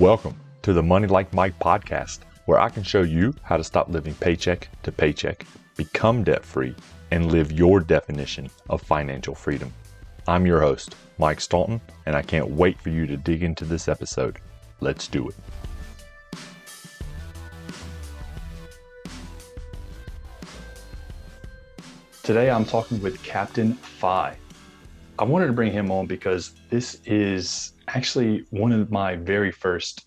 [0.00, 3.90] Welcome to the Money Like Mike podcast, where I can show you how to stop
[3.90, 5.44] living paycheck to paycheck,
[5.76, 6.74] become debt free,
[7.10, 9.74] and live your definition of financial freedom.
[10.26, 13.88] I'm your host, Mike Staunton, and I can't wait for you to dig into this
[13.88, 14.38] episode.
[14.80, 15.34] Let's do it.
[22.22, 24.34] Today I'm talking with Captain FI.
[25.18, 30.06] I wanted to bring him on because this is actually one of my very first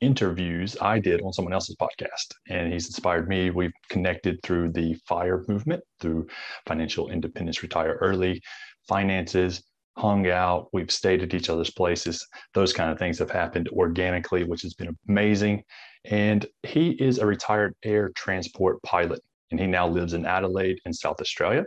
[0.00, 2.34] interviews I did on someone else's podcast.
[2.48, 3.50] And he's inspired me.
[3.50, 6.26] We've connected through the FIRE movement, through
[6.66, 8.42] financial independence, retire early,
[8.88, 9.62] finances,
[9.96, 12.26] hung out, we've stayed at each other's places.
[12.54, 15.62] Those kind of things have happened organically, which has been amazing.
[16.04, 19.20] And he is a retired air transport pilot,
[19.50, 21.64] and he now lives in Adelaide in South Australia.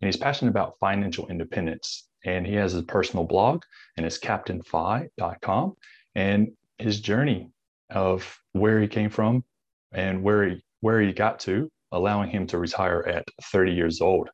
[0.00, 2.08] And he's passionate about financial independence.
[2.24, 3.62] And he has his personal blog,
[3.96, 5.74] and it's captainfi.com.
[6.14, 7.50] And his journey
[7.90, 9.44] of where he came from
[9.92, 14.30] and where he where he got to, allowing him to retire at 30 years old.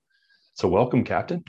[0.55, 1.43] So welcome, Captain.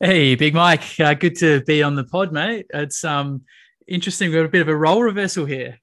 [0.00, 0.82] Hey, Big Mike.
[0.98, 2.66] Uh, good to be on the pod, mate.
[2.74, 3.42] It's um
[3.86, 4.30] interesting.
[4.30, 5.78] We've got a bit of a role reversal here.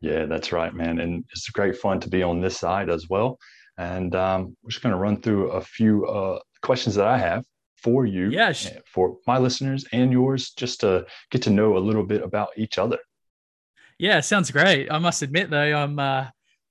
[0.00, 1.00] Yeah, that's right, man.
[1.00, 3.38] And it's great fun to be on this side as well.
[3.78, 7.44] And um, we're just going to run through a few uh, questions that I have
[7.76, 8.52] for you, yeah,
[8.86, 12.76] for my listeners and yours, just to get to know a little bit about each
[12.76, 12.98] other.
[13.98, 14.90] Yeah, sounds great.
[14.90, 16.26] I must admit though, I'm uh,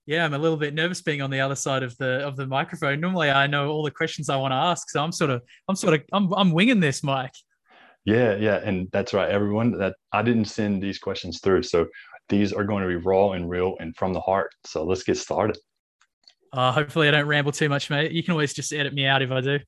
[0.05, 2.47] yeah, I'm a little bit nervous being on the other side of the of the
[2.47, 2.99] microphone.
[2.99, 5.75] Normally, I know all the questions I want to ask, so I'm sort of I'm
[5.75, 7.35] sort of I'm I'm winging this, Mike.
[8.05, 9.77] Yeah, yeah, and that's right, everyone.
[9.77, 11.87] That I didn't send these questions through, so
[12.29, 14.53] these are going to be raw and real and from the heart.
[14.65, 15.57] So let's get started.
[16.53, 18.11] Uh, hopefully, I don't ramble too much, mate.
[18.11, 19.59] You can always just edit me out if I do.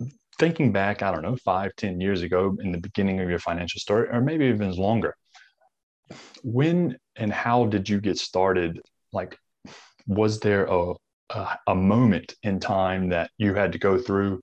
[0.38, 3.78] thinking back, I don't know, five, ten years ago in the beginning of your financial
[3.78, 5.14] story, or maybe even longer,
[6.42, 8.80] when and how did you get started?
[9.12, 9.38] Like,
[10.06, 10.94] was there a,
[11.30, 14.42] a, a moment in time that you had to go through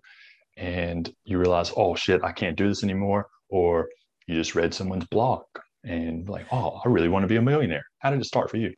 [0.56, 3.28] and you realize, oh shit, I can't do this anymore?
[3.50, 3.90] Or
[4.28, 5.44] you just read someone's blog
[5.84, 7.86] and like, oh, I really want to be a millionaire.
[8.00, 8.74] How did it start for you?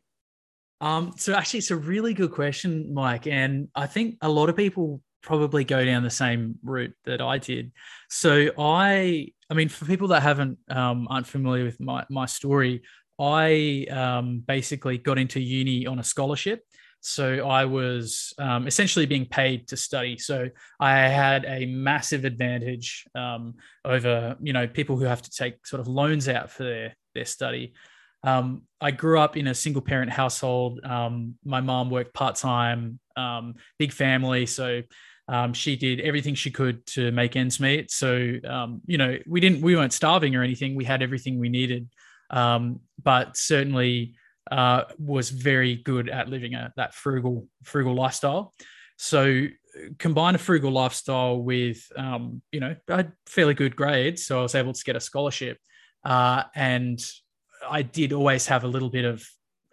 [0.82, 4.56] Um, so actually, it's a really good question, Mike, and I think a lot of
[4.56, 7.70] people probably go down the same route that I did.
[8.10, 12.82] So I, I mean, for people that haven't um, aren't familiar with my my story,
[13.20, 16.64] I um, basically got into uni on a scholarship.
[17.00, 20.18] So I was um, essentially being paid to study.
[20.18, 20.48] So
[20.80, 23.54] I had a massive advantage um,
[23.84, 27.24] over, you know, people who have to take sort of loans out for their their
[27.24, 27.74] study.
[28.24, 30.80] Um, I grew up in a single parent household.
[30.84, 34.46] Um, my mom worked part time, um, big family.
[34.46, 34.82] So
[35.28, 37.90] um, she did everything she could to make ends meet.
[37.90, 40.74] So, um, you know, we didn't, we weren't starving or anything.
[40.74, 41.88] We had everything we needed,
[42.30, 44.14] um, but certainly
[44.50, 48.54] uh, was very good at living a, that frugal, frugal lifestyle.
[48.96, 49.46] So,
[49.98, 54.54] combine a frugal lifestyle with, you know, I had fairly good grades, so I was
[54.54, 55.56] able to get a scholarship,
[56.04, 57.00] uh, and
[57.68, 59.24] I did always have a little bit of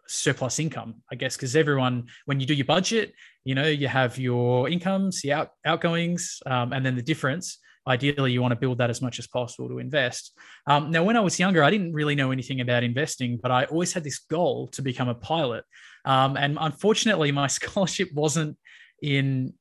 [0.07, 3.13] surplus income, I guess, because everyone, when you do your budget,
[3.43, 7.59] you know, you have your incomes, the out, outgoings, um, and then the difference.
[7.87, 10.37] Ideally, you want to build that as much as possible to invest.
[10.67, 13.65] Um, now, when I was younger, I didn't really know anything about investing, but I
[13.65, 15.63] always had this goal to become a pilot.
[16.05, 18.57] Um, and unfortunately, my scholarship wasn't
[19.01, 19.53] in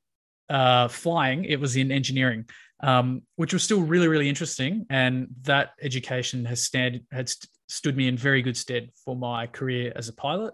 [0.49, 2.45] uh, flying; it was in engineering,
[2.81, 4.85] um, which was still really, really interesting.
[4.89, 7.31] And that education has stand had
[7.69, 10.53] stood me in very good stead for my career as a pilot.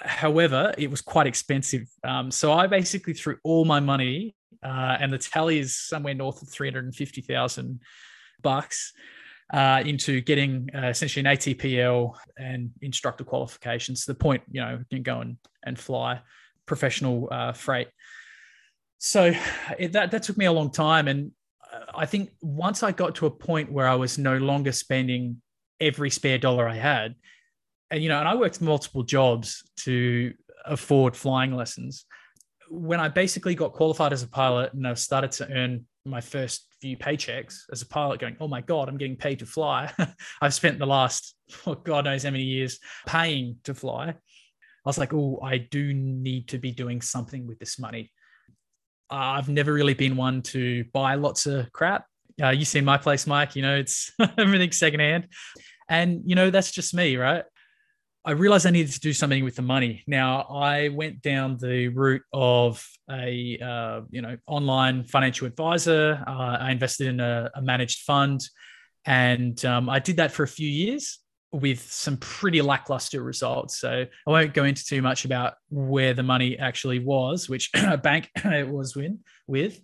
[0.00, 1.86] However, it was quite expensive.
[2.04, 6.42] Um, so I basically threw all my money, uh, and the tally is somewhere north
[6.42, 7.80] of 350,000
[8.42, 8.92] bucks.
[9.54, 14.72] Uh, into getting uh, essentially an ATPL and instructor qualifications to the point, you know,
[14.72, 16.20] you can go and, and fly
[16.66, 17.86] professional uh, freight.
[18.98, 19.32] So
[19.78, 21.06] it, that, that took me a long time.
[21.06, 21.30] And
[21.94, 25.40] I think once I got to a point where I was no longer spending
[25.80, 27.14] every spare dollar I had.
[27.90, 30.32] And, you know, and I worked multiple jobs to
[30.64, 32.04] afford flying lessons.
[32.68, 36.66] When I basically got qualified as a pilot and I started to earn my first
[36.80, 39.92] few paychecks as a pilot, going, oh my God, I'm getting paid to fly.
[40.40, 41.34] I've spent the last,
[41.66, 44.08] oh, God knows how many years paying to fly.
[44.08, 48.12] I was like, oh, I do need to be doing something with this money.
[49.10, 52.06] I've never really been one to buy lots of crap.
[52.42, 53.56] Uh, you see my place, Mike.
[53.56, 55.28] You know, it's everything secondhand,
[55.88, 57.44] and you know that's just me, right?
[58.26, 60.02] I realized I needed to do something with the money.
[60.08, 66.22] Now I went down the route of a uh, you know online financial advisor.
[66.26, 68.44] Uh, I invested in a, a, managed fund,
[69.04, 71.20] And um, I did that for a few years
[71.52, 73.78] with some pretty lackluster results.
[73.78, 77.96] So I won't go into too much about where the money actually was, which a
[77.96, 79.12] bank it was with,
[79.46, 79.80] with.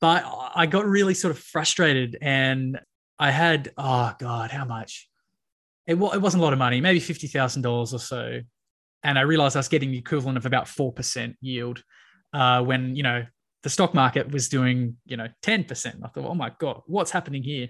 [0.00, 0.24] But
[0.54, 2.78] I got really sort of frustrated and
[3.18, 5.08] I had, oh God, how much?
[5.86, 8.40] It, it wasn't a lot of money, maybe $50,000 or so.
[9.02, 11.82] And I realized I was getting the equivalent of about 4% yield
[12.32, 13.24] uh, when, you know,
[13.62, 15.86] the stock market was doing, you know, 10%.
[16.02, 17.68] I thought, oh my God, what's happening here?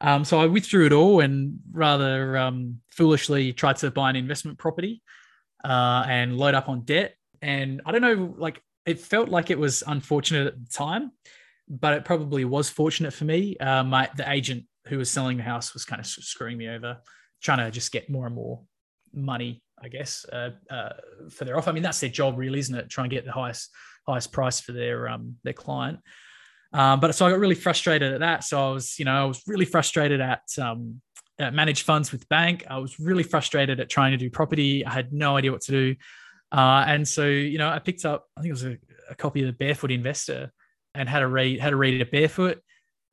[0.00, 4.58] Um, so I withdrew it all and rather um, foolishly tried to buy an investment
[4.58, 5.02] property
[5.62, 7.14] uh, and load up on debt.
[7.42, 11.12] And I don't know, like it felt like it was unfortunate at the time,
[11.68, 13.56] but it probably was fortunate for me.
[13.58, 16.98] Uh, my the agent who was selling the house was kind of screwing me over,
[17.42, 18.62] trying to just get more and more
[19.12, 20.92] money, I guess, uh, uh,
[21.30, 21.70] for their offer.
[21.70, 22.88] I mean, that's their job, really, isn't it?
[22.88, 23.70] Trying to get the highest
[24.06, 26.00] highest price for their um, their client.
[26.72, 28.44] Um, but so I got really frustrated at that.
[28.44, 31.00] So I was, you know, I was really frustrated at, um,
[31.38, 32.64] at managed funds with bank.
[32.70, 34.86] I was really frustrated at trying to do property.
[34.86, 35.96] I had no idea what to do.
[36.52, 38.76] Uh, and so, you know, I picked up, I think it was a,
[39.08, 40.52] a, copy of the Barefoot Investor
[40.94, 42.60] and had a read, had a read it barefoot.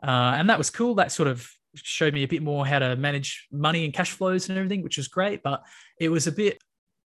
[0.01, 0.95] Uh, and that was cool.
[0.95, 4.49] That sort of showed me a bit more how to manage money and cash flows
[4.49, 5.43] and everything, which was great.
[5.43, 5.61] But
[5.99, 6.59] it was a bit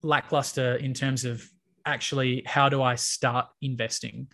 [0.04, 1.44] lackluster in terms of
[1.86, 4.28] actually how do I start investing.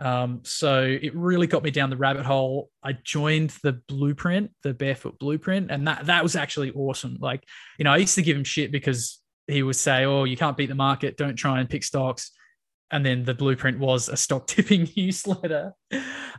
[0.00, 2.70] Um, so it really got me down the rabbit hole.
[2.82, 7.16] I joined the blueprint, the barefoot blueprint, and that that was actually awesome.
[7.20, 7.44] Like,
[7.78, 10.56] you know, I used to give him shit because he would say, Oh, you can't
[10.56, 12.30] beat the market, don't try and pick stocks.
[12.90, 15.72] And then the blueprint was a stock tipping newsletter.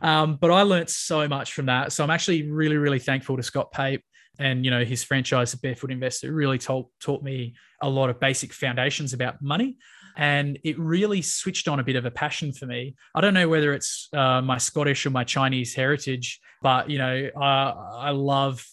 [0.02, 1.92] Um, but I learned so much from that.
[1.92, 4.02] So I'm actually really, really thankful to Scott Pape
[4.38, 8.20] and you know his franchise, the Barefoot Investor, really taught taught me a lot of
[8.20, 9.76] basic foundations about money
[10.16, 12.94] and it really switched on a bit of a passion for me.
[13.14, 17.28] I don't know whether it's uh, my Scottish or my Chinese heritage, but you know,
[17.36, 18.64] uh, I love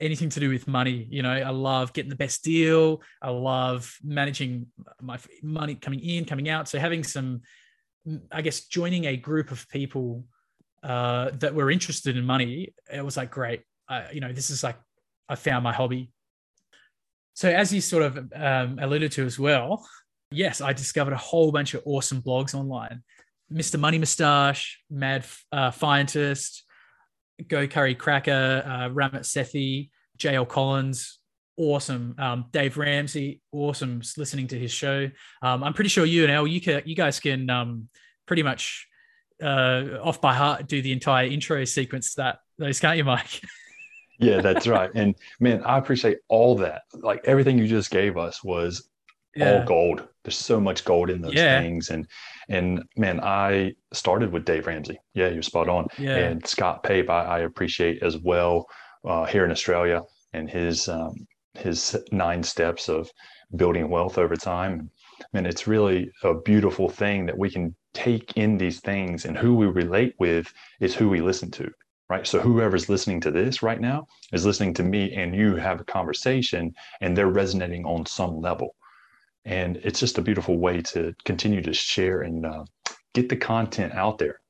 [0.00, 1.06] anything to do with money.
[1.10, 3.02] You know, I love getting the best deal.
[3.22, 4.66] I love managing
[5.00, 6.68] my money coming in, coming out.
[6.68, 7.40] So having some,
[8.30, 10.24] I guess, joining a group of people
[10.82, 13.62] uh, that were interested in money, it was like great.
[14.12, 14.76] you know, this is like
[15.28, 16.10] I found my hobby.
[17.34, 19.86] So as you sort of um, alluded to as well,
[20.30, 23.02] yes, I discovered a whole bunch of awesome blogs online.
[23.52, 23.78] Mr.
[23.78, 26.62] Money Mustache, Mad uh, Fientist,
[27.48, 31.18] Go Curry Cracker, uh, Ramit Sethi, JL Collins,
[31.56, 32.14] awesome.
[32.18, 35.10] Um, Dave Ramsey, awesome listening to his show.
[35.42, 37.88] Um, I'm pretty sure you and El, you, can, you guys can um,
[38.26, 38.88] pretty much
[39.42, 43.40] uh, off by heart do the entire intro sequence that those, can't you, Mike?
[44.18, 44.90] yeah, that's right.
[44.94, 46.82] And man, I appreciate all that.
[46.94, 48.88] Like everything you just gave us was
[49.34, 49.60] yeah.
[49.60, 50.08] all gold.
[50.24, 51.60] There's so much gold in those yeah.
[51.60, 51.90] things.
[51.90, 52.06] And
[52.48, 54.98] and man, I started with Dave Ramsey.
[55.14, 55.88] Yeah, you're spot on.
[55.98, 56.16] Yeah.
[56.16, 58.66] And Scott Pape, I, I appreciate as well
[59.04, 60.02] uh, here in Australia
[60.32, 63.10] and his um, his nine steps of
[63.56, 64.90] building wealth over time.
[65.32, 69.56] And it's really a beautiful thing that we can take in these things and who
[69.56, 71.70] we relate with is who we listen to
[72.08, 72.26] right?
[72.26, 75.84] So whoever's listening to this right now is listening to me and you have a
[75.84, 78.76] conversation and they're resonating on some level
[79.46, 82.64] and it's just a beautiful way to continue to share and uh,
[83.14, 84.40] get the content out there.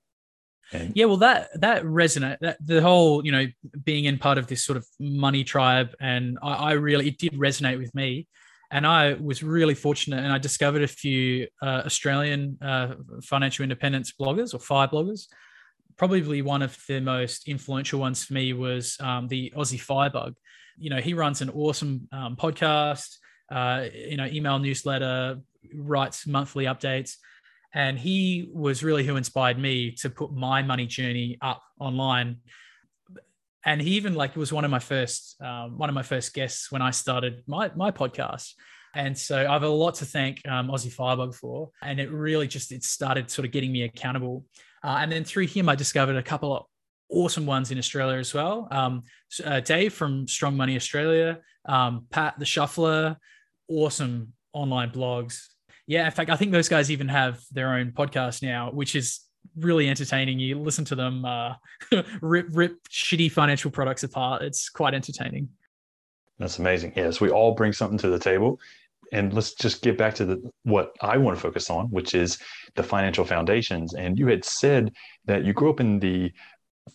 [0.73, 3.47] And yeah well that that resonate that the whole you know
[3.85, 7.35] being in part of this sort of money tribe and i, I really it did
[7.35, 8.27] resonate with me.
[8.73, 14.13] And i was really fortunate and i discovered a few uh, australian uh, financial independence
[14.21, 15.27] bloggers or fire bloggers.
[15.97, 20.35] Probably one of the most influential ones for me was um, the aussie firebug
[20.79, 23.19] you know he runs an awesome um, podcast
[23.51, 25.41] uh, you know, email newsletter,
[25.75, 27.17] writes monthly updates.
[27.75, 32.39] And he was really who inspired me to put my money journey up online.
[33.65, 36.71] And he even like was one of my first um, one of my first guests
[36.71, 38.53] when I started my my podcast.
[38.95, 41.71] And so I have a lot to thank um, Aussie Firebug for.
[41.83, 44.45] And it really just it started sort of getting me accountable.
[44.83, 46.65] Uh, and then through him, I discovered a couple of
[47.11, 48.69] awesome ones in Australia as well.
[48.71, 49.03] Um,
[49.45, 53.17] uh, Dave from Strong Money Australia, um, Pat the Shuffler,
[53.69, 55.47] awesome online blogs.
[55.87, 59.21] Yeah, in fact, I think those guys even have their own podcast now, which is
[59.57, 60.39] really entertaining.
[60.41, 61.55] You listen to them uh,
[62.21, 64.43] rip rip shitty financial products apart.
[64.43, 65.49] It's quite entertaining.
[66.39, 66.93] That's amazing.
[66.97, 68.61] Yes, we all bring something to the table.
[69.13, 72.39] And let's just get back to the what I want to focus on, which is
[72.75, 73.95] the financial foundations.
[73.95, 74.93] And you had said
[75.27, 76.33] that you grew up in the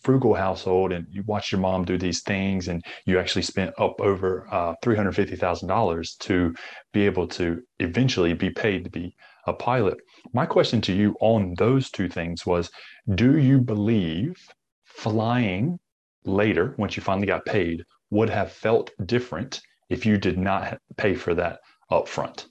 [0.00, 4.00] frugal household and you watch your mom do these things and you actually spent up
[4.00, 6.54] over uh, $350,000 to
[6.92, 9.14] be able to eventually be paid to be
[9.46, 9.98] a pilot.
[10.32, 12.70] My question to you on those two things was
[13.14, 14.36] Do you believe
[14.84, 15.78] flying
[16.24, 21.14] later, once you finally got paid, would have felt different if you did not pay
[21.14, 22.46] for that upfront?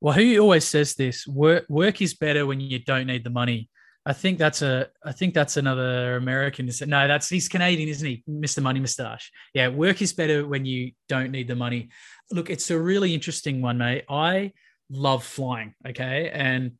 [0.00, 1.26] Well, who always says this?
[1.26, 3.68] Work work is better when you don't need the money.
[4.08, 6.70] I think that's a I think that's another American.
[6.86, 8.24] No, that's he's Canadian, isn't he?
[8.26, 8.62] Mr.
[8.62, 9.30] Money Mustache.
[9.52, 11.90] Yeah, work is better when you don't need the money.
[12.30, 14.04] Look, it's a really interesting one, mate.
[14.08, 14.54] I
[14.88, 15.74] love flying.
[15.86, 16.30] Okay.
[16.32, 16.72] And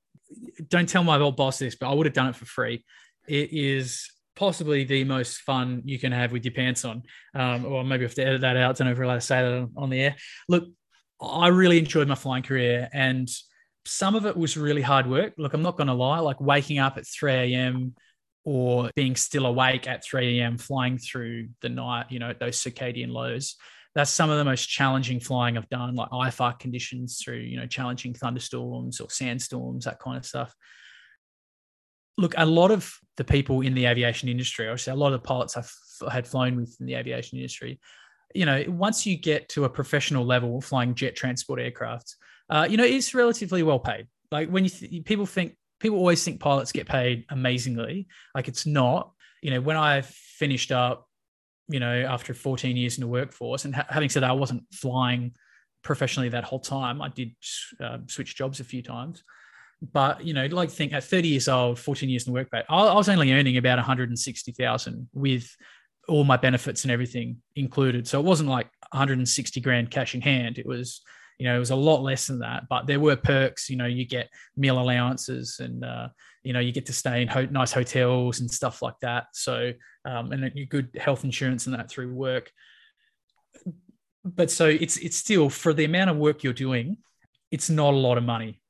[0.68, 2.82] don't tell my old boss this, but I would have done it for free.
[3.26, 7.02] It is possibly the most fun you can have with your pants on.
[7.34, 9.16] Um, or maybe I have to edit that out, I don't know if we're allowed
[9.16, 10.16] to say that on the air.
[10.48, 10.64] Look,
[11.20, 13.28] I really enjoyed my flying career and
[13.88, 15.34] some of it was really hard work.
[15.38, 17.94] Look, I'm not going to lie, like waking up at 3 a.m.
[18.44, 23.12] or being still awake at 3 a.m., flying through the night, you know, those circadian
[23.12, 23.56] lows.
[23.94, 27.66] That's some of the most challenging flying I've done, like IFR conditions through, you know,
[27.66, 30.54] challenging thunderstorms or sandstorms, that kind of stuff.
[32.16, 35.26] Look, a lot of the people in the aviation industry, obviously, a lot of the
[35.26, 35.72] pilots I've
[36.10, 37.80] had flown with in the aviation industry,
[38.34, 42.16] you know, once you get to a professional level flying jet transport aircraft,
[42.50, 44.06] uh, you know, it's relatively well paid.
[44.30, 48.66] Like when you th- people think people always think pilots get paid amazingly, like it's
[48.66, 49.12] not.
[49.42, 51.08] You know, when I finished up,
[51.68, 54.64] you know, after 14 years in the workforce, and ha- having said that, I wasn't
[54.72, 55.34] flying
[55.82, 57.00] professionally that whole time.
[57.00, 57.32] I did
[57.80, 59.22] uh, switch jobs a few times.
[59.92, 62.76] But you know, like think at 30 years old, 14 years in the workplace, I,
[62.76, 65.56] I was only earning about 160,000 with
[66.08, 68.08] all my benefits and everything included.
[68.08, 70.58] So it wasn't like 160 grand cash in hand.
[70.58, 71.02] It was,
[71.38, 72.64] you know, it was a lot less than that.
[72.68, 73.70] But there were perks.
[73.70, 76.08] You know, you get meal allowances, and uh,
[76.42, 79.26] you know, you get to stay in ho- nice hotels and stuff like that.
[79.32, 79.72] So,
[80.04, 82.50] um, and you good health insurance and that through work.
[84.24, 86.98] But so it's it's still for the amount of work you're doing,
[87.50, 88.60] it's not a lot of money.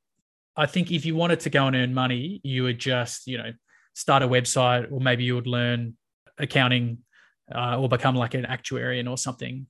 [0.56, 3.52] I think if you wanted to go and earn money, you would just, you know,
[3.94, 5.96] start a website, or maybe you would learn
[6.36, 6.98] accounting
[7.54, 9.66] uh, or become like an actuarian or something.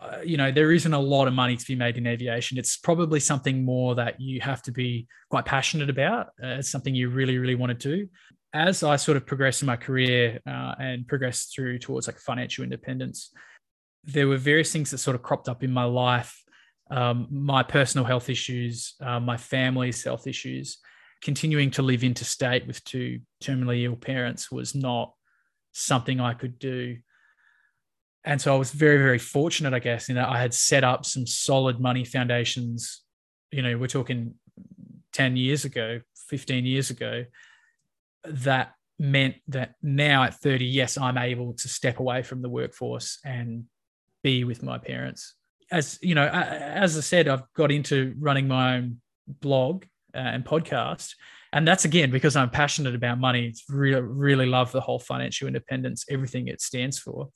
[0.00, 2.56] Uh, you know, there isn't a lot of money to be made in aviation.
[2.56, 6.28] It's probably something more that you have to be quite passionate about.
[6.42, 8.08] Uh, it's something you really, really want to do.
[8.54, 12.64] As I sort of progressed in my career uh, and progressed through towards like financial
[12.64, 13.30] independence,
[14.04, 16.42] there were various things that sort of cropped up in my life.
[16.90, 20.78] Um, my personal health issues, uh, my family's health issues,
[21.20, 25.12] continuing to live interstate with two terminally ill parents was not
[25.72, 26.96] something I could do.
[28.24, 31.06] And so I was very, very fortunate, I guess, in that I had set up
[31.06, 33.02] some solid money foundations.
[33.50, 34.34] You know, we're talking
[35.12, 37.24] 10 years ago, 15 years ago,
[38.24, 43.18] that meant that now at 30, yes, I'm able to step away from the workforce
[43.24, 43.64] and
[44.22, 45.34] be with my parents.
[45.72, 49.84] As you know, as I said, I've got into running my own blog
[50.14, 51.14] uh, and podcast
[51.52, 53.46] and that's again because I'm passionate about money.
[53.46, 57.28] It's really, really love the whole financial independence, everything it stands for.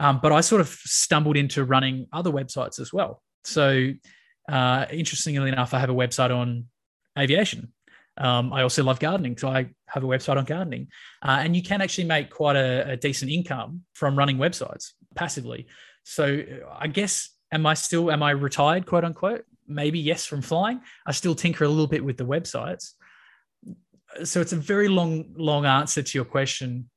[0.00, 3.22] Um, but I sort of stumbled into running other websites as well.
[3.44, 3.92] So,
[4.50, 6.64] uh, interestingly enough, I have a website on
[7.18, 7.72] aviation.
[8.16, 10.88] Um, I also love gardening, so I have a website on gardening,
[11.22, 15.68] uh, and you can actually make quite a, a decent income from running websites passively.
[16.04, 16.42] So,
[16.74, 19.44] I guess am I still am I retired, quote unquote?
[19.68, 20.80] Maybe yes, from flying.
[21.06, 22.94] I still tinker a little bit with the websites,
[24.24, 26.90] so it's a very long, long answer to your question.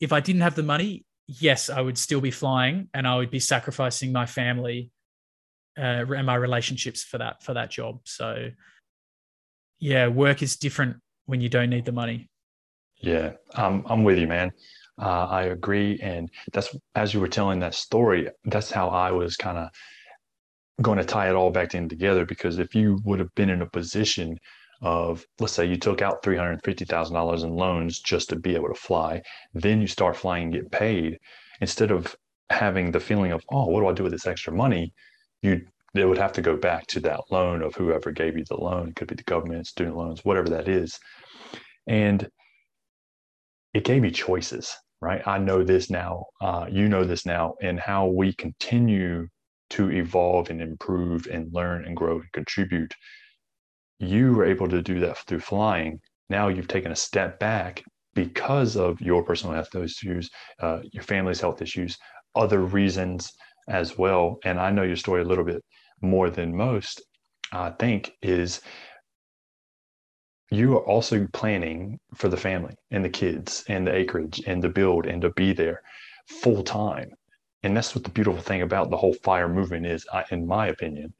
[0.00, 1.04] If I didn't have the money,
[1.38, 4.90] yes, I would still be flying, and I would be sacrificing my family
[5.78, 8.00] uh, and my relationships for that for that job.
[8.04, 8.50] So,
[9.78, 10.96] yeah, work is different
[11.26, 12.28] when you don't need the money.
[12.96, 14.50] Yeah, um, I'm with you, man.
[15.00, 18.28] Uh, I agree, and that's as you were telling that story.
[18.44, 19.68] That's how I was kind of
[20.82, 22.26] going to tie it all back in together.
[22.26, 24.38] Because if you would have been in a position
[24.82, 29.22] of let's say you took out $350,000 in loans just to be able to fly,
[29.54, 31.18] then you start flying and get paid
[31.60, 32.16] instead of
[32.48, 34.92] having the feeling of, oh, what do I do with this extra money?
[35.42, 38.56] You it would have to go back to that loan of whoever gave you the
[38.56, 38.90] loan.
[38.90, 40.98] It could be the government, student loans, whatever that is.
[41.88, 42.28] And
[43.74, 45.26] it gave you choices, right?
[45.26, 46.26] I know this now.
[46.40, 49.26] Uh, you know this now, and how we continue
[49.70, 52.94] to evolve and improve and learn and grow and contribute
[54.00, 56.00] you were able to do that through flying.
[56.28, 57.82] Now you've taken a step back
[58.14, 60.30] because of your personal health issues,
[60.60, 61.96] uh, your family's health issues,
[62.34, 63.30] other reasons
[63.68, 64.38] as well.
[64.44, 65.62] And I know your story a little bit
[66.00, 67.02] more than most,
[67.52, 68.62] I think, is
[70.50, 74.68] you are also planning for the family and the kids and the acreage and the
[74.68, 75.82] build and to be there
[76.26, 77.10] full time.
[77.62, 81.12] And that's what the beautiful thing about the whole fire movement is, in my opinion.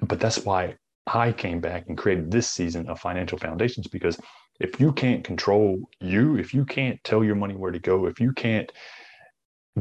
[0.00, 0.76] But that's why
[1.06, 4.18] I came back and created this season of Financial Foundations because
[4.60, 8.20] If you can't control you, if you can't tell your money where to go, if
[8.20, 8.70] you can't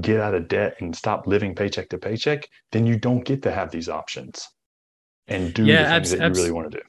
[0.01, 3.51] get out of debt and stop living paycheck to paycheck, then you don't get to
[3.51, 4.47] have these options
[5.27, 6.83] and do yeah, the things abs- that you really want to do.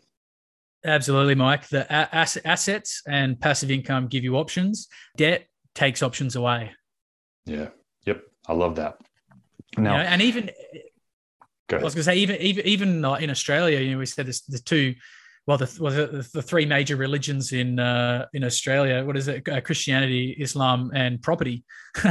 [0.86, 1.68] Absolutely, Mike.
[1.68, 2.14] The a-
[2.46, 4.88] assets and passive income give you options.
[5.16, 6.72] Debt takes options away.
[7.44, 7.68] Yeah.
[8.06, 8.22] Yep.
[8.48, 8.96] I love that.
[9.76, 10.50] Now, you know, and even
[11.72, 14.42] I was going to say, even even even in Australia, you know, we said there's
[14.42, 14.94] the two,
[15.46, 19.04] well, the well, the, the three major religions in uh, in Australia.
[19.04, 19.48] What is it?
[19.48, 21.64] Uh, Christianity, Islam, and property.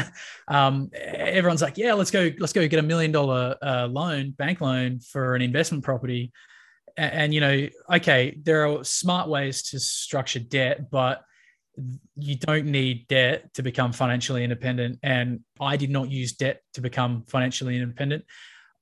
[0.48, 4.62] um, everyone's like, yeah, let's go, let's go get a million dollar uh, loan, bank
[4.62, 6.32] loan for an investment property.
[6.98, 11.24] And, and you know, okay, there are smart ways to structure debt, but
[12.16, 15.00] you don't need debt to become financially independent.
[15.04, 18.26] And I did not use debt to become financially independent.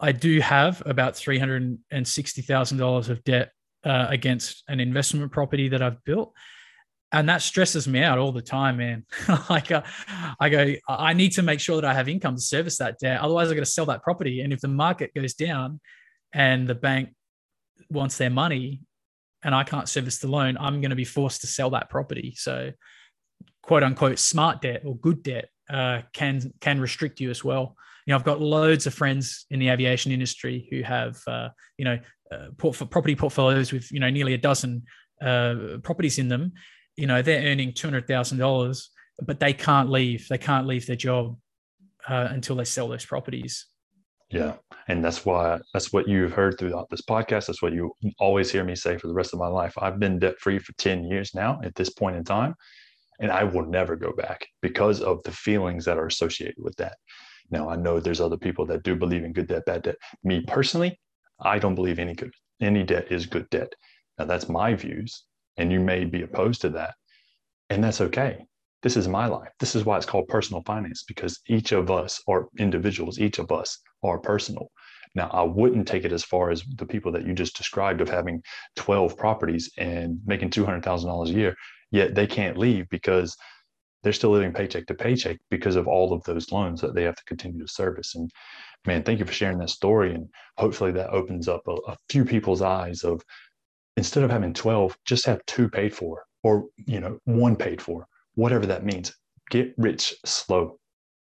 [0.01, 3.51] I do have about three hundred and sixty thousand dollars of debt
[3.86, 6.34] uh, against an investment property that I've built,
[7.12, 9.05] and that stresses me out all the time, man.
[9.50, 9.84] like uh,
[10.39, 13.22] I go, I need to make sure that I have income to service that debt.
[13.22, 15.79] Otherwise, I got to sell that property, and if the market goes down,
[16.34, 17.13] and the bank
[17.91, 18.81] wants their money,
[19.43, 22.34] and I can't service the loan, I'm going to be forced to sell that property.
[22.38, 22.72] So,
[23.62, 27.75] quote unquote, smart debt or good debt uh, can can restrict you as well.
[28.05, 31.86] You know, I've got loads of friends in the aviation industry who have, uh, you
[31.86, 32.00] know,
[32.31, 34.84] uh, port- property portfolios with, you know, nearly a dozen
[35.22, 36.53] uh, properties in them.
[36.96, 38.89] You know, they're earning two hundred thousand dollars,
[39.22, 40.27] but they can't leave.
[40.27, 41.38] They can't leave their job
[42.08, 43.67] uh, until they sell those properties.
[44.29, 44.55] Yeah,
[44.88, 47.48] and that's why that's what you've heard throughout this podcast.
[47.48, 49.74] That's what you always hear me say for the rest of my life.
[49.77, 51.60] I've been debt free for ten years now.
[51.63, 52.55] At this point in time,
[53.20, 56.98] and I will never go back because of the feelings that are associated with that.
[57.51, 59.96] Now, I know there's other people that do believe in good debt, bad debt.
[60.24, 61.00] Me personally,
[61.39, 62.31] I don't believe any good
[62.62, 63.74] any debt is good debt.
[64.17, 65.25] Now, that's my views,
[65.58, 66.93] and you may be opposed to that,
[67.70, 68.46] and that's okay.
[68.83, 69.50] This is my life.
[69.59, 73.20] This is why it's called personal finance because each of us are individuals.
[73.20, 74.70] Each of us are personal.
[75.14, 78.09] Now, I wouldn't take it as far as the people that you just described of
[78.09, 78.42] having
[78.77, 81.55] 12 properties and making $200,000 a year,
[81.92, 83.35] yet they can't leave because
[84.03, 87.16] they're still living paycheck to paycheck because of all of those loans that they have
[87.16, 88.16] to continue to service.
[88.16, 88.31] And
[88.85, 90.14] man, thank you for sharing that story.
[90.14, 93.22] And hopefully that opens up a, a few people's eyes of
[93.98, 98.07] instead of having 12, just have two paid for or, you know, one paid for,
[98.35, 99.16] whatever that means.
[99.50, 100.79] Get rich slow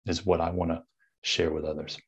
[0.07, 0.83] is what I want to
[1.23, 1.99] share with others.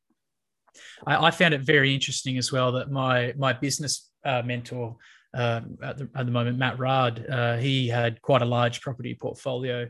[1.06, 4.96] I, I, found it very interesting as well that my my business uh, mentor
[5.34, 9.16] uh, at, the, at the moment, Matt Raad, uh, he had quite a large property
[9.18, 9.88] portfolio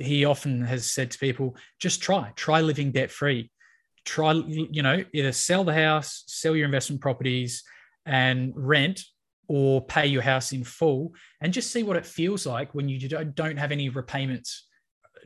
[0.00, 3.50] he often has said to people, just try, try living debt free.
[4.04, 7.62] Try, you know, either sell the house, sell your investment properties
[8.06, 9.02] and rent
[9.46, 13.08] or pay your house in full and just see what it feels like when you
[13.08, 14.68] don't have any repayments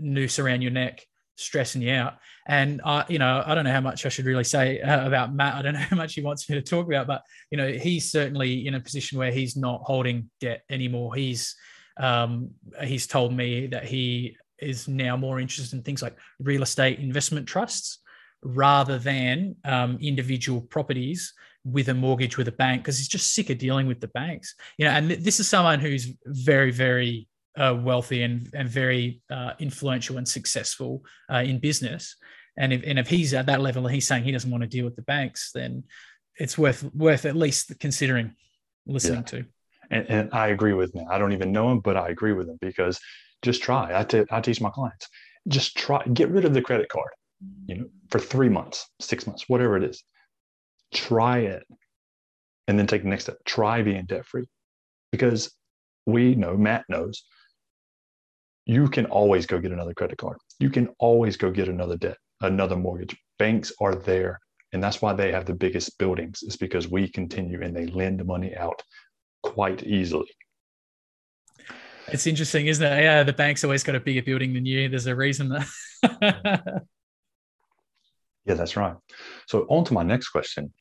[0.00, 1.04] noose around your neck
[1.36, 2.14] stressing you out.
[2.46, 5.34] And uh, you know i don't know how much i should really say uh, about
[5.34, 5.54] matt.
[5.54, 8.10] I don't know how much he wants me to talk about but you know he's
[8.10, 11.14] certainly in a position where he's not holding debt anymore.
[11.14, 11.54] He's
[11.96, 12.50] um,
[12.82, 17.46] he's told me that he is now more interested in things like real estate investment
[17.46, 17.98] trusts
[18.42, 21.32] rather than um, individual properties
[21.64, 24.54] with a mortgage with a bank because he's just sick of dealing with the banks.
[24.78, 29.22] You know, and th- this is someone who's very, very uh, wealthy and and very
[29.30, 32.16] uh, influential and successful uh, in business.
[32.56, 34.68] And if and if he's at that level and he's saying he doesn't want to
[34.68, 35.84] deal with the banks, then
[36.36, 38.34] it's worth worth at least considering
[38.86, 39.22] listening yeah.
[39.22, 39.44] to.
[39.90, 41.06] And, and I agree with him.
[41.10, 42.98] I don't even know him, but I agree with him because
[43.44, 43.98] just try.
[43.98, 45.08] I, t- I teach my clients,
[45.46, 47.10] just try, get rid of the credit card,
[47.66, 50.02] you know, for three months, six months, whatever it is.
[50.92, 51.62] Try it.
[52.66, 53.36] And then take the next step.
[53.44, 54.46] Try being debt free.
[55.12, 55.54] Because
[56.06, 57.24] we know, Matt knows,
[58.66, 60.38] you can always go get another credit card.
[60.58, 63.14] You can always go get another debt, another mortgage.
[63.38, 64.40] Banks are there.
[64.72, 68.24] And that's why they have the biggest buildings, is because we continue and they lend
[68.24, 68.82] money out
[69.42, 70.30] quite easily.
[72.08, 73.02] It's interesting, isn't it?
[73.02, 74.88] Yeah, the bank's always got a bigger building than you.
[74.88, 75.66] There's a reason that.
[78.44, 78.96] yeah, that's right.
[79.46, 80.72] So, on to my next question.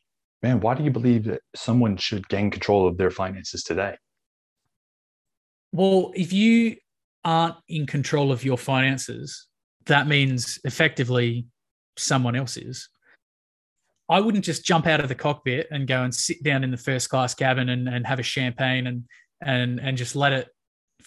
[0.41, 3.95] Man, why do you believe that someone should gain control of their finances today?
[5.71, 6.75] Well, if you
[7.23, 9.47] aren't in control of your finances,
[9.86, 11.47] that means effectively
[11.97, 12.89] someone else is.
[14.09, 16.77] I wouldn't just jump out of the cockpit and go and sit down in the
[16.77, 19.05] first class cabin and, and have a champagne and
[19.41, 20.47] and and just let it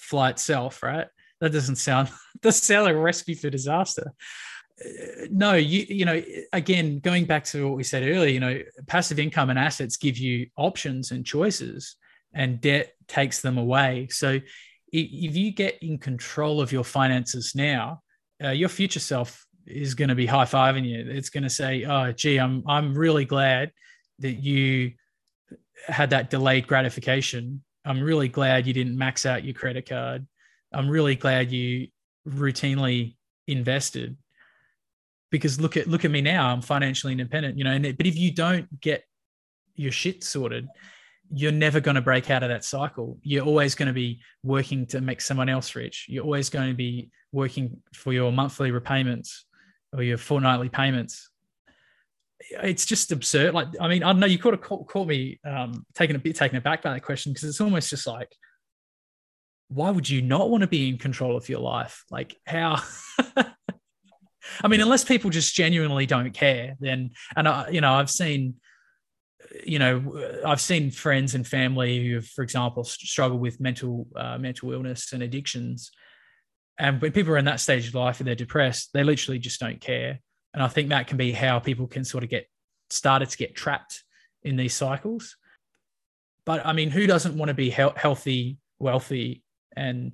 [0.07, 1.07] fly itself, right?
[1.41, 2.11] That doesn't sound
[2.43, 4.13] doesn't sound like a recipe for disaster.
[4.85, 8.61] Uh, no, you you know, again, going back to what we said earlier, you know,
[8.87, 11.97] passive income and assets give you options and choices,
[12.33, 14.09] and debt takes them away.
[14.11, 14.41] So
[14.93, 18.03] if you get in control of your finances now,
[18.43, 21.05] uh, your future self is going to be high fiving you.
[21.11, 23.73] It's going to say, "Oh, gee, I'm I'm really glad
[24.21, 24.93] that you
[25.89, 27.63] had that delayed gratification.
[27.87, 30.27] I'm really glad you didn't max out your credit card.
[30.73, 31.89] I'm really glad you
[32.29, 33.15] routinely
[33.47, 34.17] invested
[35.31, 36.49] because look at look at me now.
[36.49, 37.73] I'm financially independent, you know.
[37.73, 39.05] And but if you don't get
[39.77, 40.67] your shit sorted,
[41.31, 43.19] you're never going to break out of that cycle.
[43.23, 46.07] You're always going to be working to make someone else rich.
[46.09, 49.45] You're always going to be working for your monthly repayments
[49.93, 51.31] or your fortnightly payments.
[52.41, 53.55] It's just absurd.
[53.55, 54.27] Like, I mean, I don't know.
[54.27, 57.33] You could have caught, caught me um, taking a bit taken aback by that question
[57.33, 58.31] because it's almost just like,
[59.69, 62.05] why would you not want to be in control of your life?
[62.11, 62.83] Like, how?
[64.63, 68.55] I mean, unless people just genuinely don't care, then, and I, you know, I've seen
[69.65, 74.39] you know, I've seen friends and family who have, for example, struggled with mental uh,
[74.39, 75.91] mental illness and addictions.
[76.79, 79.61] And when people are in that stage of life and they're depressed, they literally just
[79.61, 80.21] don't care.
[80.57, 82.49] And I think that can be how people can sort of get
[82.89, 84.05] started to get trapped
[84.43, 85.37] in these cycles.
[86.47, 89.43] But I mean, who doesn't want to be he- healthy, wealthy,
[89.77, 90.13] and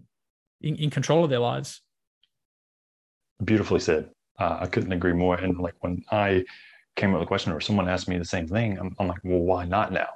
[0.61, 1.81] in, in, control of their lives?
[3.45, 4.11] Beautifully said.
[4.37, 5.37] Uh, I couldn't agree more.
[5.37, 6.45] And like when I
[6.97, 9.21] came up with a question or someone asked me the same thing, I'm, I'm like,
[9.23, 10.09] well, why not now?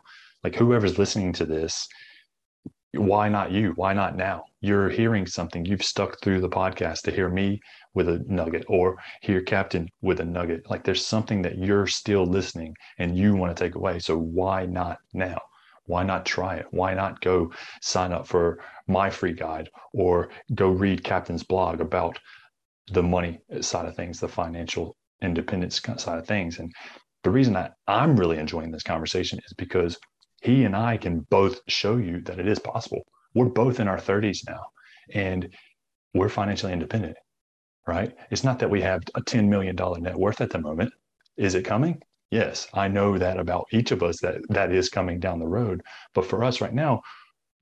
[0.43, 1.87] Like whoever's listening to this,
[2.95, 3.75] why not you?
[3.77, 4.47] Why not now?
[4.67, 5.65] You're hearing something.
[5.65, 7.61] You've stuck through the podcast to hear me
[7.95, 10.69] with a nugget or hear Captain with a nugget.
[10.69, 14.01] Like there's something that you're still listening and you want to take away.
[14.01, 15.39] So why not now?
[15.85, 16.67] Why not try it?
[16.73, 22.19] Why not go sign up for my free guide or go read Captain's blog about
[22.91, 26.59] the money side of things, the financial independence side of things.
[26.59, 26.73] And
[27.23, 29.97] the reason that I'm really enjoying this conversation is because
[30.43, 33.05] he and I can both show you that it is possible.
[33.37, 34.65] We're both in our 30s now
[35.15, 35.49] and
[36.15, 37.17] we're financially independent,
[37.87, 38.13] right?
[38.33, 40.93] It's not that we have a $10 million net worth at the moment.
[41.37, 42.03] Is it coming?
[42.33, 45.83] Yes, I know that about each of us that that is coming down the road.
[46.15, 47.03] But for us right now,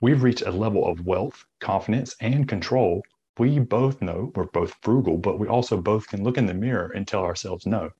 [0.00, 3.02] we've reached a level of wealth, confidence, and control
[3.38, 6.92] we both know we're both frugal, but we also both can look in the mirror
[6.94, 7.90] and tell ourselves no,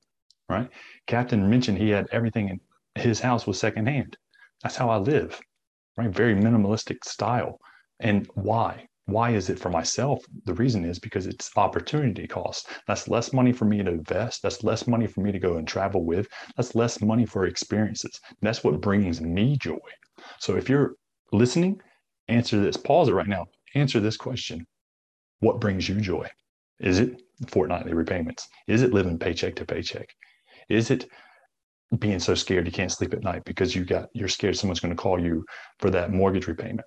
[0.48, 0.70] right?
[1.06, 2.60] Captain mentioned he had everything in
[3.02, 4.16] his house was secondhand.
[4.62, 5.40] That's how I live,
[5.96, 6.11] right?
[6.11, 7.59] Very minimalistic style.
[8.00, 8.87] And why?
[9.07, 10.24] Why is it for myself?
[10.46, 12.68] The reason is because it's opportunity cost.
[12.87, 14.42] That's less money for me to invest.
[14.42, 16.26] That's less money for me to go and travel with.
[16.57, 18.18] That's less money for experiences.
[18.40, 19.78] That's what brings me joy.
[20.38, 20.94] So if you're
[21.33, 21.80] listening,
[22.28, 22.78] answer this.
[22.78, 23.46] Pause it right now.
[23.74, 24.66] Answer this question
[25.40, 26.26] what brings you joy?
[26.80, 28.48] Is it fortnightly repayments?
[28.66, 30.09] Is it living paycheck to paycheck?
[30.70, 31.07] Is it
[31.96, 34.94] being so scared you can't sleep at night because you got you're scared someone's going
[34.94, 35.44] to call you
[35.78, 36.87] for that mortgage repayment?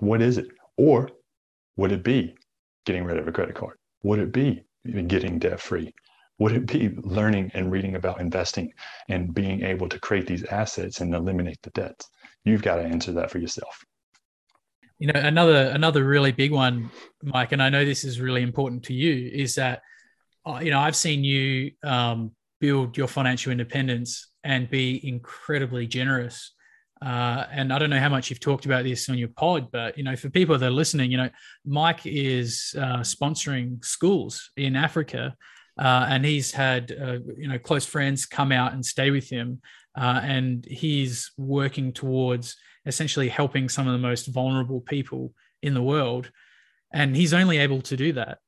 [0.00, 0.46] What is it?
[0.76, 1.10] Or
[1.76, 2.34] would it be
[2.86, 3.76] getting rid of a credit card?
[4.02, 4.64] Would it be
[5.06, 5.92] getting debt free?
[6.38, 8.72] Would it be learning and reading about investing
[9.08, 12.08] and being able to create these assets and eliminate the debts?
[12.44, 13.78] You've got to answer that for yourself.
[14.98, 16.90] You know, another another really big one,
[17.22, 19.82] Mike, and I know this is really important to you, is that
[20.46, 26.52] uh, you know I've seen you um, build your financial independence and be incredibly generous.
[27.02, 29.96] Uh, and I don't know how much you've talked about this on your pod, but
[29.96, 31.30] you know, for people that are listening, you know,
[31.64, 35.34] Mike is uh, sponsoring schools in Africa,
[35.78, 39.62] uh, and he's had uh, you know close friends come out and stay with him,
[39.96, 45.82] uh, and he's working towards essentially helping some of the most vulnerable people in the
[45.82, 46.30] world
[46.92, 48.38] and he's only able to do that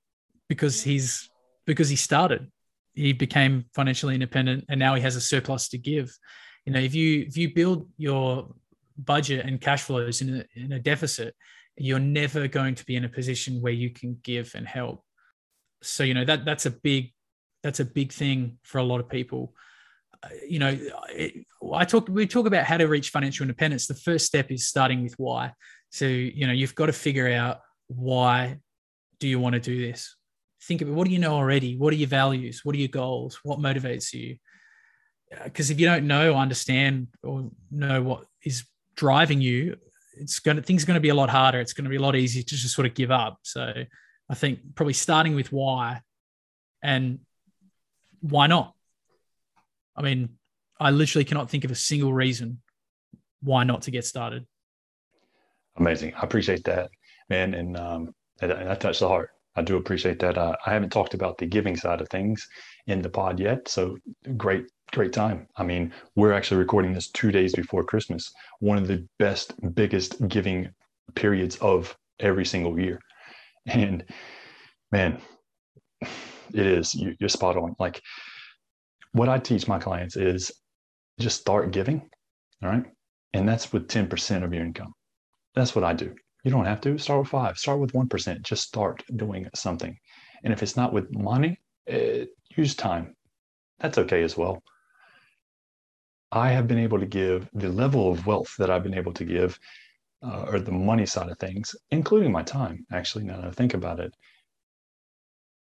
[0.48, 1.30] because he's
[1.66, 2.50] because he started
[2.94, 6.14] he became financially independent and now he has a surplus to give
[6.64, 8.54] you know if you if you build your
[8.98, 11.34] budget and cash flows in a, in a deficit
[11.76, 15.02] you're never going to be in a position where you can give and help
[15.82, 17.12] so you know that that's a big
[17.62, 19.54] that's a big thing for a lot of people
[20.24, 20.78] uh, you know,
[21.10, 23.86] it, I talk we talk about how to reach financial independence.
[23.86, 25.52] The first step is starting with why.
[25.90, 28.58] So you know, you've got to figure out why
[29.18, 30.16] do you want to do this.
[30.66, 31.76] Think about what do you know already.
[31.76, 32.64] What are your values?
[32.64, 33.40] What are your goals?
[33.42, 34.36] What motivates you?
[35.44, 38.64] Because if you don't know, understand, or know what is
[38.96, 39.76] driving you,
[40.14, 41.58] it's going to things are going to be a lot harder.
[41.58, 43.38] It's going to be a lot easier to just sort of give up.
[43.42, 43.72] So
[44.28, 46.02] I think probably starting with why
[46.82, 47.20] and
[48.20, 48.74] why not
[49.96, 50.30] I mean,
[50.80, 52.60] I literally cannot think of a single reason
[53.40, 54.46] why not to get started.
[55.76, 56.14] Amazing.
[56.14, 56.90] I appreciate that,
[57.28, 57.54] man.
[57.54, 59.30] And, um, and that touched the heart.
[59.54, 60.38] I do appreciate that.
[60.38, 62.46] Uh, I haven't talked about the giving side of things
[62.86, 63.68] in the pod yet.
[63.68, 63.96] So
[64.36, 65.46] great, great time.
[65.56, 70.26] I mean, we're actually recording this two days before Christmas, one of the best, biggest
[70.28, 70.70] giving
[71.14, 73.00] periods of every single year.
[73.64, 74.04] And
[74.90, 75.20] man,
[76.52, 77.76] it is, you, you're spot on.
[77.78, 78.02] Like
[79.12, 80.50] what I teach my clients is
[81.20, 82.10] just start giving.
[82.62, 82.84] All right.
[83.34, 84.92] And that's with 10% of your income.
[85.54, 86.14] That's what I do.
[86.42, 88.42] You don't have to start with five, start with 1%.
[88.42, 89.96] Just start doing something.
[90.42, 92.24] And if it's not with money, eh,
[92.56, 93.14] use time.
[93.78, 94.62] That's okay as well.
[96.32, 99.24] I have been able to give the level of wealth that I've been able to
[99.24, 99.58] give,
[100.22, 103.74] uh, or the money side of things, including my time, actually, now that I think
[103.74, 104.14] about it,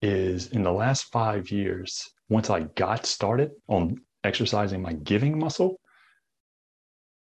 [0.01, 5.79] is in the last five years, once I got started on exercising my giving muscle,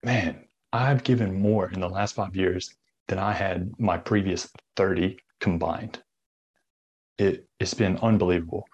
[0.03, 2.75] man, I've given more in the last five years
[3.07, 6.01] than I had my previous 30 combined.
[7.17, 8.65] It, it's been unbelievable.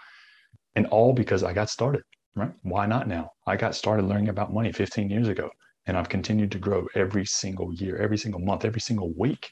[0.76, 2.04] And all because I got started,
[2.36, 2.52] right?
[2.64, 3.32] Why not now?
[3.46, 5.50] I got started learning about money 15 years ago,
[5.86, 9.52] and I've continued to grow every single year, every single month, every single week.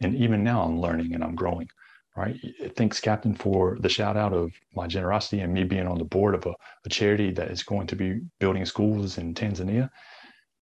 [0.00, 1.68] And even now I'm learning and I'm growing,
[2.16, 2.36] right?
[2.76, 6.34] Thanks, Captain, for the shout out of my generosity and me being on the board
[6.34, 9.88] of a, a charity that is going to be building schools in Tanzania.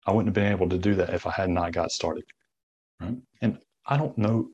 [0.06, 2.24] I wouldn't have been able to do that if I had not got started.
[3.00, 3.16] Right?
[3.42, 4.48] And I don't know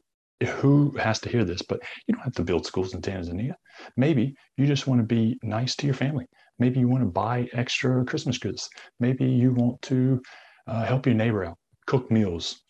[0.45, 3.55] who has to hear this, but you don't have to build schools in Tanzania.
[3.97, 6.27] Maybe you just want to be nice to your family.
[6.59, 8.69] Maybe you want to buy extra Christmas goods.
[9.01, 10.21] Maybe you want to
[10.67, 12.63] uh, help your neighbor out, cook meals.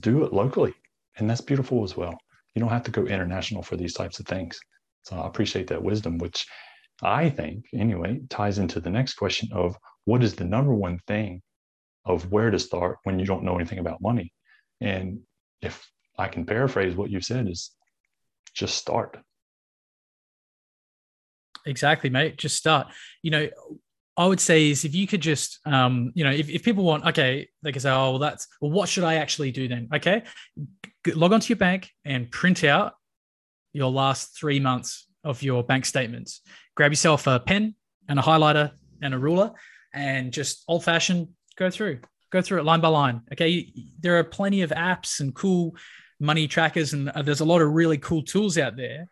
[0.00, 0.74] Do it locally.
[1.16, 2.16] And that's beautiful as well.
[2.54, 4.58] You don't have to go international for these types of things.
[5.02, 6.46] So I appreciate that wisdom, which
[7.02, 11.42] I think, anyway, ties into the next question of what is the number one thing
[12.04, 14.32] of where to start when you don't know anything about money.
[14.80, 15.20] And
[15.62, 15.86] if
[16.18, 17.70] I can paraphrase what you said is
[18.54, 19.18] just start.
[21.66, 22.36] Exactly, mate.
[22.36, 22.88] Just start.
[23.22, 23.48] You know,
[24.16, 27.04] I would say is if you could just, um, you know, if, if people want,
[27.06, 29.88] okay, they can say, oh, well, that's, well, what should I actually do then?
[29.92, 30.22] Okay.
[31.14, 32.94] Log onto your bank and print out
[33.72, 36.42] your last three months of your bank statements.
[36.76, 37.74] Grab yourself a pen
[38.08, 39.52] and a highlighter and a ruler
[39.92, 42.00] and just old fashioned go through
[42.34, 43.72] go through it line by line okay?
[44.00, 45.76] There are plenty of apps and cool
[46.18, 49.06] money trackers and uh, there's a lot of really cool tools out there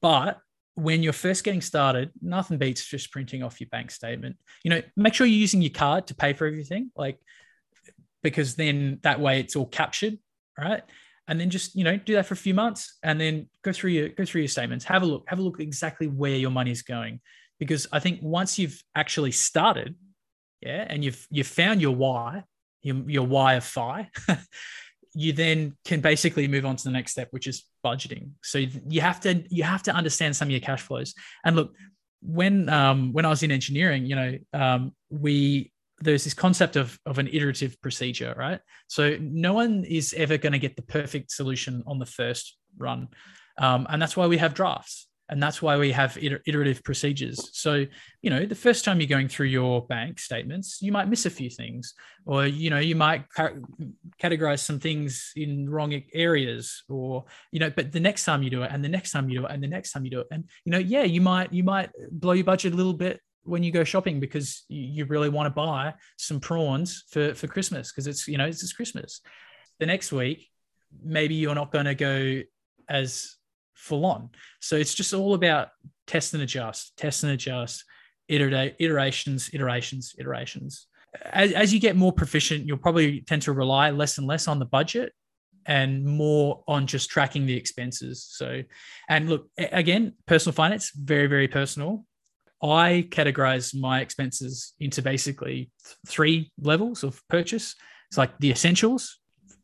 [0.00, 0.38] but
[0.74, 4.36] when you're first getting started nothing beats just printing off your bank statement.
[4.62, 7.18] You know make sure you're using your card to pay for everything like
[8.22, 10.16] because then that way it's all captured
[10.56, 10.82] right?
[11.26, 13.90] And then just you know do that for a few months and then go through
[13.90, 14.84] your go through your statements.
[14.84, 17.20] Have a look have a look exactly where your money is going.
[17.58, 19.96] Because i think once you've actually started
[20.60, 22.42] yeah, and you've you've found your why,
[22.82, 24.10] your, your why of FI,
[25.14, 28.30] you then can basically move on to the next step, which is budgeting.
[28.42, 31.14] So you have to you have to understand some of your cash flows.
[31.44, 31.74] And look,
[32.22, 36.98] when um, when I was in engineering, you know, um, we there's this concept of
[37.06, 38.60] of an iterative procedure, right?
[38.86, 43.08] So no one is ever going to get the perfect solution on the first run,
[43.58, 47.50] um, and that's why we have drafts and that's why we have iterative procedures.
[47.52, 47.86] So
[48.22, 51.30] you know the first time you're going through your bank statements you might miss a
[51.30, 51.94] few things
[52.26, 53.24] or you know you might
[54.20, 58.62] categorize some things in wrong areas or you know but the next time you do
[58.62, 60.26] it and the next time you do it and the next time you do it
[60.30, 63.62] and you know yeah you might you might blow your budget a little bit when
[63.62, 68.06] you go shopping because you really want to buy some prawns for for christmas because
[68.06, 69.20] it's you know it's, it's christmas.
[69.78, 70.50] The next week
[71.02, 72.42] maybe you're not going to go
[72.88, 73.37] as
[73.78, 74.30] full on.
[74.60, 75.68] So it's just all about
[76.06, 77.84] test and adjust, test and adjust,
[78.28, 80.86] iterate, iterations, iterations, iterations.
[81.24, 84.58] As, as you get more proficient, you'll probably tend to rely less and less on
[84.58, 85.12] the budget
[85.64, 88.26] and more on just tracking the expenses.
[88.28, 88.62] So,
[89.08, 92.04] and look, again, personal finance, very, very personal.
[92.62, 95.70] I categorize my expenses into basically
[96.06, 97.76] three levels of purchase.
[98.08, 99.18] It's like the essentials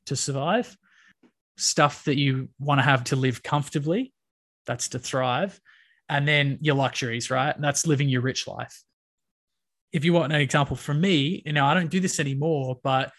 [0.06, 0.76] to survive,
[1.56, 4.12] stuff that you want to have to live comfortably.
[4.66, 5.60] That's to thrive.
[6.08, 7.54] And then your luxuries, right?
[7.54, 8.82] And that's living your rich life.
[9.92, 13.12] If you want an example from me, you know, I don't do this anymore, but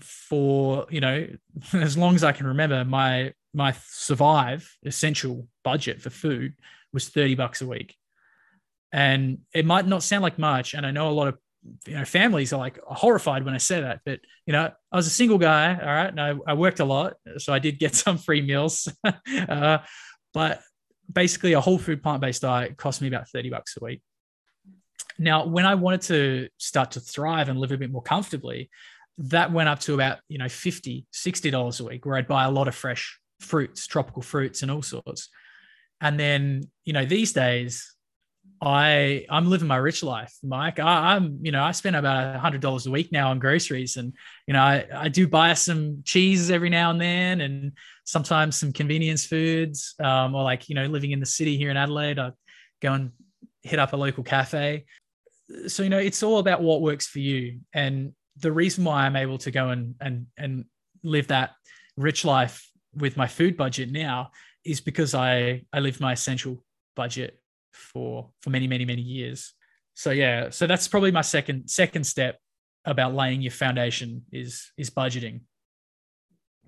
[0.00, 1.26] for, you know,
[1.72, 6.54] as long as I can remember, my my survive essential budget for food
[6.92, 7.96] was 30 bucks a week.
[8.92, 10.74] And it might not sound like much.
[10.74, 11.38] And I know a lot of
[11.86, 14.00] you know families are like horrified when I say that.
[14.04, 16.84] But you know, I was a single guy, all right, and I, I worked a
[16.84, 18.88] lot, so I did get some free meals.
[19.48, 19.78] uh,
[20.34, 20.60] but
[21.12, 24.02] basically, a whole food plant based diet cost me about thirty bucks a week.
[25.18, 28.70] Now, when I wanted to start to thrive and live a bit more comfortably,
[29.18, 32.44] that went up to about you know 50 60 dollars a week where i'd buy
[32.44, 35.28] a lot of fresh fruits tropical fruits and all sorts
[36.00, 37.94] and then you know these days
[38.60, 40.80] I I'm living my rich life, Mike.
[40.80, 43.96] I, am you know I spend about a hundred dollars a week now on groceries,
[43.96, 44.12] and
[44.46, 47.72] you know I, I do buy some cheese every now and then, and
[48.04, 51.76] sometimes some convenience foods, um, or like you know living in the city here in
[51.76, 52.32] Adelaide, I
[52.82, 53.12] go and
[53.62, 54.86] hit up a local cafe.
[55.68, 59.16] So you know it's all about what works for you, and the reason why I'm
[59.16, 60.64] able to go and and and
[61.04, 61.52] live that
[61.96, 64.30] rich life with my food budget now
[64.64, 66.64] is because I I live my essential
[66.96, 67.38] budget
[67.78, 69.54] for for many many many years.
[69.94, 72.38] So yeah, so that's probably my second second step
[72.84, 75.40] about laying your foundation is is budgeting.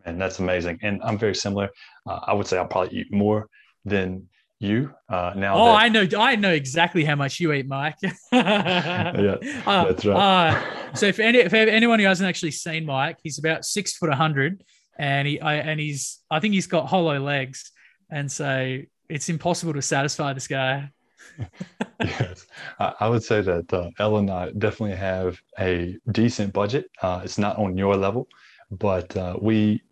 [0.05, 0.79] And that's amazing.
[0.83, 1.69] And I'm very similar.
[2.09, 3.49] Uh, I would say I'll probably eat more
[3.85, 5.55] than you uh, now.
[5.57, 6.07] Oh, that- I know.
[6.19, 7.97] I know exactly how much you eat, Mike.
[8.33, 10.55] yeah, uh, that's right.
[10.55, 14.13] Uh, so if any if anyone who hasn't actually seen Mike, he's about six foot
[14.13, 14.63] hundred,
[14.99, 17.71] and he I, and he's I think he's got hollow legs,
[18.11, 20.91] and so it's impossible to satisfy this guy.
[22.05, 22.47] yes,
[22.79, 26.91] I would say that uh, Ella and I definitely have a decent budget.
[27.03, 28.29] Uh, it's not on your level,
[28.71, 29.83] but uh, we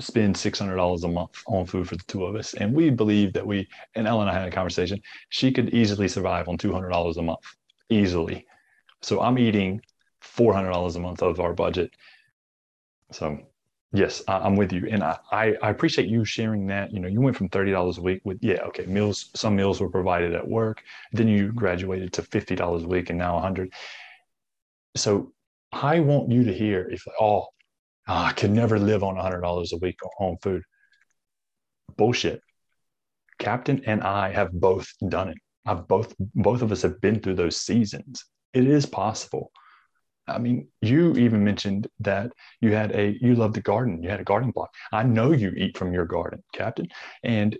[0.00, 2.54] spend $600 a month on food for the two of us.
[2.54, 6.08] And we believe that we, and Ella and I had a conversation, she could easily
[6.08, 7.44] survive on $200 a month,
[7.88, 8.46] easily.
[9.02, 9.80] So I'm eating
[10.22, 11.90] $400 a month of our budget.
[13.12, 13.38] So
[13.94, 14.86] yes, I, am with you.
[14.90, 16.92] And I, I, appreciate you sharing that.
[16.92, 19.88] You know, you went from $30 a week with, yeah, okay, meals, some meals were
[19.88, 20.82] provided at work.
[21.12, 21.58] Then you mm-hmm.
[21.58, 23.72] graduated to $50 a week and now 100.
[24.96, 25.32] So
[25.72, 27.46] I want you to hear if, oh,
[28.06, 30.62] I could never live on $100 a week on home food.
[31.96, 32.42] Bullshit.
[33.38, 35.38] Captain and I have both done it.
[35.66, 38.24] I've both both of us have been through those seasons.
[38.52, 39.50] It is possible.
[40.26, 44.02] I mean, you even mentioned that you had a you love the garden.
[44.02, 44.70] You had a garden block.
[44.92, 46.88] I know you eat from your garden, Captain,
[47.22, 47.56] and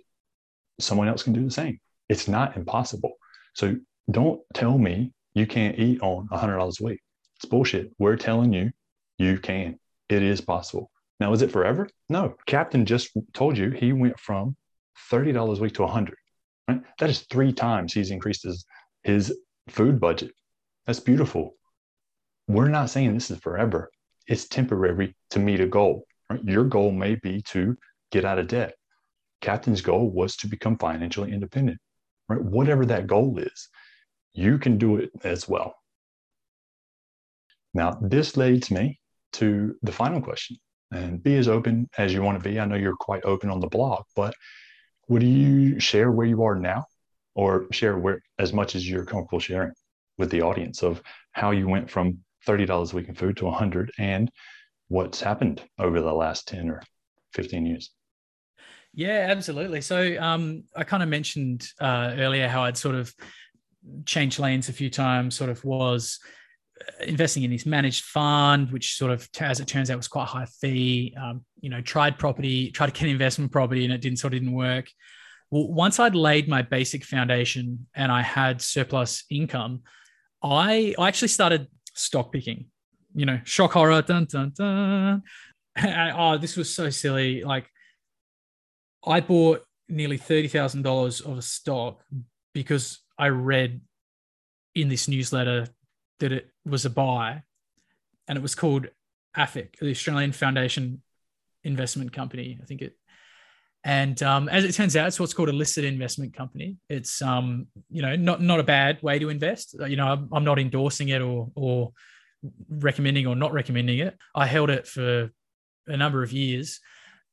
[0.79, 1.79] someone else can do the same.
[2.09, 3.13] It's not impossible.
[3.53, 3.75] So
[4.09, 6.99] don't tell me you can't eat on a $100 a week.
[7.37, 7.91] It's bullshit.
[7.99, 8.71] We're telling you
[9.17, 9.79] you can.
[10.09, 10.91] It is possible.
[11.19, 11.89] Now, is it forever?
[12.09, 12.35] No.
[12.45, 14.55] Captain just told you he went from
[15.11, 16.15] $30 a week to a 100
[16.67, 16.81] right?
[16.99, 18.65] That is three times he's increased his,
[19.03, 19.37] his
[19.69, 20.31] food budget.
[20.85, 21.55] That's beautiful.
[22.47, 23.89] We're not saying this is forever.
[24.27, 26.05] It's temporary to meet a goal.
[26.29, 26.43] Right?
[26.43, 27.75] Your goal may be to
[28.11, 28.75] get out of debt.
[29.41, 31.79] Captain's goal was to become financially independent.
[32.29, 32.41] Right?
[32.41, 33.69] Whatever that goal is,
[34.33, 35.75] you can do it as well.
[37.73, 38.99] Now, this leads me
[39.33, 40.57] to the final question
[40.91, 42.59] and be as open as you want to be.
[42.59, 44.33] I know you're quite open on the blog, but
[45.07, 46.85] would you share where you are now
[47.35, 49.73] or share where as much as you're comfortable sharing
[50.17, 51.01] with the audience of
[51.33, 54.31] how you went from $30 a week in food to 100 and
[54.87, 56.81] what's happened over the last 10 or
[57.33, 57.91] 15 years?
[58.93, 59.81] Yeah, absolutely.
[59.81, 63.13] So um, I kind of mentioned uh, earlier how I'd sort of
[64.05, 66.19] changed lanes a few times, sort of was
[67.05, 70.45] investing in this managed fund, which sort of, as it turns out, was quite high
[70.45, 71.15] fee.
[71.21, 74.39] Um, you know, tried property, tried to get investment property, and it didn't sort of
[74.39, 74.89] didn't work.
[75.51, 79.81] Well, once I'd laid my basic foundation and I had surplus income,
[80.41, 82.65] I, I actually started stock picking.
[83.13, 85.23] You know, shock horror, dun dun dun.
[85.77, 87.43] Oh, this was so silly.
[87.43, 87.69] Like,
[89.05, 92.01] I bought nearly thirty thousand dollars of a stock
[92.53, 93.81] because I read
[94.73, 95.67] in this newsletter
[96.19, 97.43] that it was a buy,
[98.27, 98.87] and it was called
[99.37, 101.01] AFIC, the Australian Foundation
[101.63, 102.57] Investment Company.
[102.61, 102.95] I think it.
[103.85, 106.77] And um, as it turns out, it's what's called a listed investment company.
[106.89, 109.75] It's um, you know not not a bad way to invest.
[109.87, 111.93] You know, I'm, I'm not endorsing it or or
[112.67, 114.17] recommending or not recommending it.
[114.33, 115.29] I held it for
[115.87, 116.79] a number of years.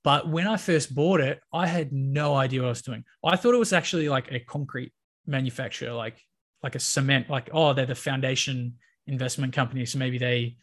[0.04, 3.04] But when I first bought it, I had no idea what I was doing.
[3.24, 4.92] I thought it was actually like a concrete
[5.26, 6.20] manufacturer, like
[6.62, 8.74] like a cement, like, oh, they're the foundation
[9.06, 9.86] investment company.
[9.86, 10.56] So maybe they,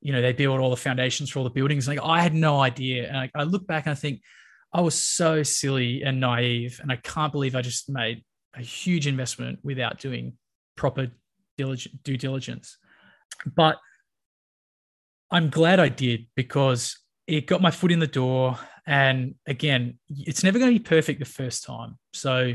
[0.00, 1.86] you know, they build all the foundations for all the buildings.
[1.86, 3.06] Like I had no idea.
[3.06, 4.20] And I, I look back and I think
[4.72, 6.80] I was so silly and naive.
[6.82, 10.34] And I can't believe I just made a huge investment without doing
[10.76, 11.08] proper
[11.56, 12.76] due diligence.
[13.46, 13.76] But
[15.30, 18.58] I'm glad I did because it got my foot in the door.
[18.86, 21.98] And again, it's never going to be perfect the first time.
[22.12, 22.54] So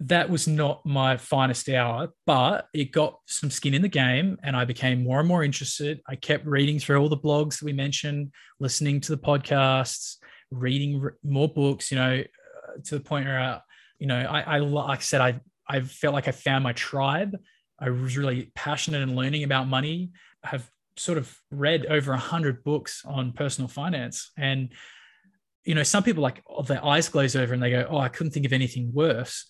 [0.00, 4.56] that was not my finest hour, but it got some skin in the game and
[4.56, 6.00] I became more and more interested.
[6.08, 10.16] I kept reading through all the blogs that we mentioned, listening to the podcasts,
[10.50, 13.60] reading more books, you know, uh, to the point where, uh,
[13.98, 17.36] you know, I, I, like I said, I, I felt like I found my tribe.
[17.78, 20.10] I was really passionate in learning about money.
[20.44, 24.70] I have sort of read over a hundred books on personal finance and,
[25.64, 28.08] you know, some people like oh, their eyes glaze over and they go, Oh, I
[28.08, 29.46] couldn't think of anything worse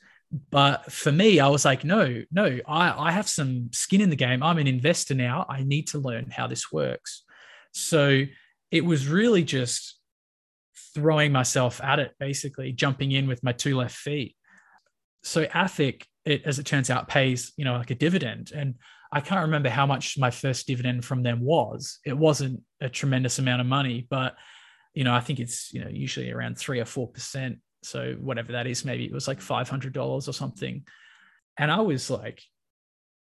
[0.51, 4.17] But for me, I was like, no, no, I, I have some skin in the
[4.17, 4.43] game.
[4.43, 5.45] I'm an investor now.
[5.49, 7.25] I need to learn how this works.
[7.73, 8.25] So
[8.71, 10.00] it was really just
[10.95, 14.37] throwing myself at it, basically jumping in with my two left feet.
[15.23, 18.53] So AFIC, it, as it turns out, pays, you know, like a dividend.
[18.55, 18.77] And
[19.13, 21.99] I can't remember how much my first dividend from them was.
[22.05, 24.37] It wasn't a tremendous amount of money, but
[24.95, 27.59] you know, I think it's you know usually around three or four percent.
[27.83, 30.85] So whatever that is, maybe it was like five hundred dollars or something.
[31.57, 32.43] And I was like,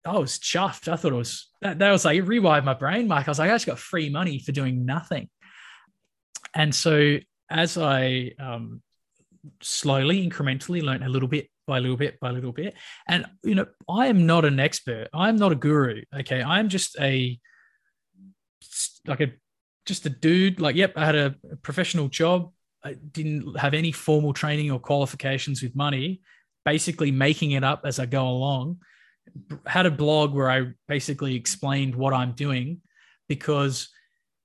[0.05, 0.87] I was chuffed.
[0.87, 3.27] I thought it was that, that was like it rewired my brain, Mike.
[3.27, 5.29] I was like, I just got free money for doing nothing.
[6.53, 7.17] And so
[7.51, 8.81] as I um,
[9.61, 12.73] slowly, incrementally learned a little bit by little bit by little bit.
[13.07, 15.09] And you know, I am not an expert.
[15.13, 16.01] I am not a guru.
[16.17, 17.39] Okay, I am just a
[19.05, 19.31] like a
[19.85, 20.59] just a dude.
[20.59, 22.51] Like, yep, I had a professional job.
[22.83, 26.21] I didn't have any formal training or qualifications with money.
[26.65, 28.77] Basically, making it up as I go along.
[29.65, 32.81] Had a blog where I basically explained what I'm doing
[33.29, 33.89] because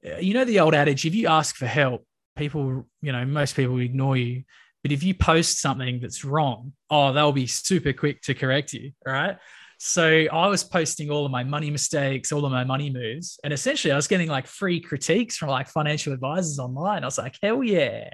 [0.07, 2.07] uh, you know the old adage: if you ask for help,
[2.37, 4.45] people, you know, most people ignore you.
[4.83, 8.93] But if you post something that's wrong, oh, they'll be super quick to correct you.
[9.05, 9.37] Right.
[9.79, 13.39] So I was posting all of my money mistakes, all of my money moves.
[13.45, 17.03] And essentially I was getting like free critiques from like financial advisors online.
[17.03, 18.09] I was like, hell yeah.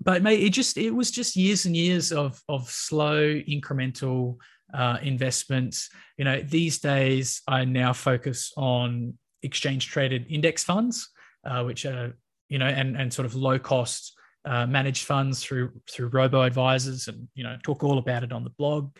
[0.00, 4.36] But mate, it just it was just years and years of of slow incremental
[4.72, 5.88] uh, investments.
[6.18, 11.10] You know, these days I now focus on exchange traded index funds,
[11.44, 12.16] uh, which are
[12.54, 14.12] you know, and and sort of low cost
[14.44, 18.44] uh, managed funds through through robo advisors, and you know talk all about it on
[18.44, 18.96] the blog.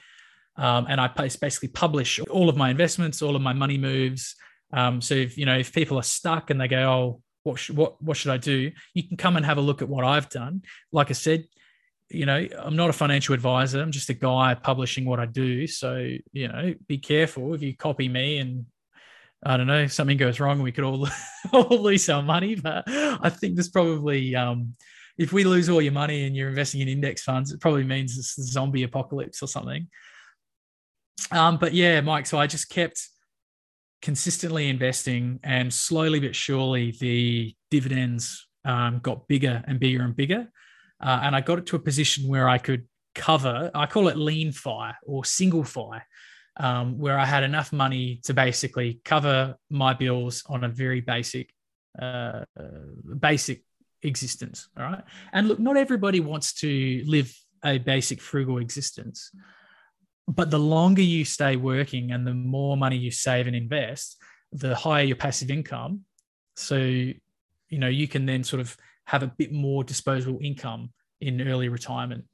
[0.56, 4.34] Um, and I basically publish all of my investments, all of my money moves.
[4.72, 7.70] Um, so if you know if people are stuck and they go, oh, what sh-
[7.70, 8.72] what what should I do?
[8.92, 10.62] You can come and have a look at what I've done.
[10.90, 11.44] Like I said,
[12.10, 13.80] you know, I'm not a financial advisor.
[13.80, 15.68] I'm just a guy publishing what I do.
[15.68, 18.66] So you know, be careful if you copy me and
[19.44, 21.06] I don't know, if something goes wrong, we could all,
[21.52, 22.54] all lose our money.
[22.54, 24.74] But I think there's probably um,
[25.18, 28.18] if we lose all your money and you're investing in index funds, it probably means
[28.18, 29.86] it's a zombie apocalypse or something.
[31.30, 33.08] Um, but yeah, Mike, so I just kept
[34.02, 40.48] consistently investing and slowly but surely the dividends um, got bigger and bigger and bigger.
[41.00, 44.16] Uh, and I got it to a position where I could cover, I call it
[44.16, 46.04] lean fire or single fire,
[46.56, 51.50] um, where I had enough money to basically cover my bills on a very basic,
[52.00, 52.44] uh,
[53.18, 53.64] basic
[54.02, 54.68] existence.
[54.76, 55.02] All right.
[55.32, 57.34] And look, not everybody wants to live
[57.64, 59.30] a basic frugal existence.
[60.28, 64.16] But the longer you stay working and the more money you save and invest,
[64.52, 66.02] the higher your passive income.
[66.56, 68.76] So, you know, you can then sort of
[69.06, 70.90] have a bit more disposable income
[71.20, 72.24] in early retirement.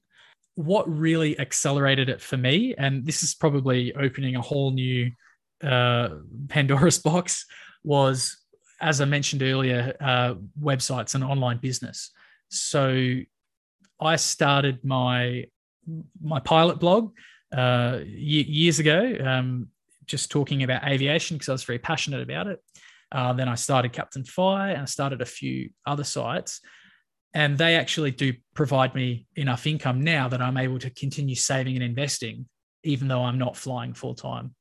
[0.54, 5.10] What really accelerated it for me, and this is probably opening a whole new
[5.62, 6.10] uh,
[6.48, 7.46] Pandora's box,
[7.84, 8.36] was
[8.80, 12.10] as I mentioned earlier, uh, websites and online business.
[12.48, 13.20] So
[14.00, 15.46] I started my
[16.22, 17.12] my pilot blog
[17.52, 19.68] uh, years ago, um,
[20.06, 22.62] just talking about aviation because I was very passionate about it.
[23.12, 26.60] Uh, then I started Captain FI and I started a few other sites.
[27.32, 31.76] And they actually do provide me enough income now that I'm able to continue saving
[31.76, 32.46] and investing,
[32.82, 34.54] even though I'm not flying full time.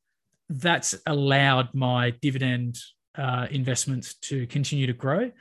[0.49, 2.77] That's allowed my dividend
[3.17, 5.31] uh, investments to continue to grow.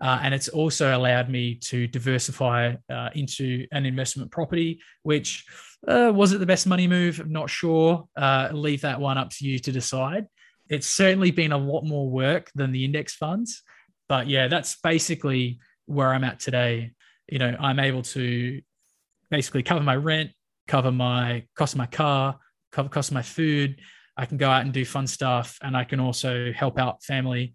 [0.00, 5.44] Uh, and it's also allowed me to diversify uh, into an investment property, which
[5.86, 7.18] uh, was it the best money move?
[7.20, 8.08] I'm not sure.
[8.16, 10.26] Uh, leave that one up to you to decide.
[10.68, 13.62] It's certainly been a lot more work than the index funds.
[14.08, 15.58] But yeah, that's basically
[15.88, 16.92] where I'm at today.
[17.28, 18.60] You know, I'm able to
[19.30, 20.30] basically cover my rent,
[20.66, 22.38] cover my cost of my car,
[22.72, 23.80] cover cost of my food,
[24.18, 27.54] I can go out and do fun stuff, and I can also help out family,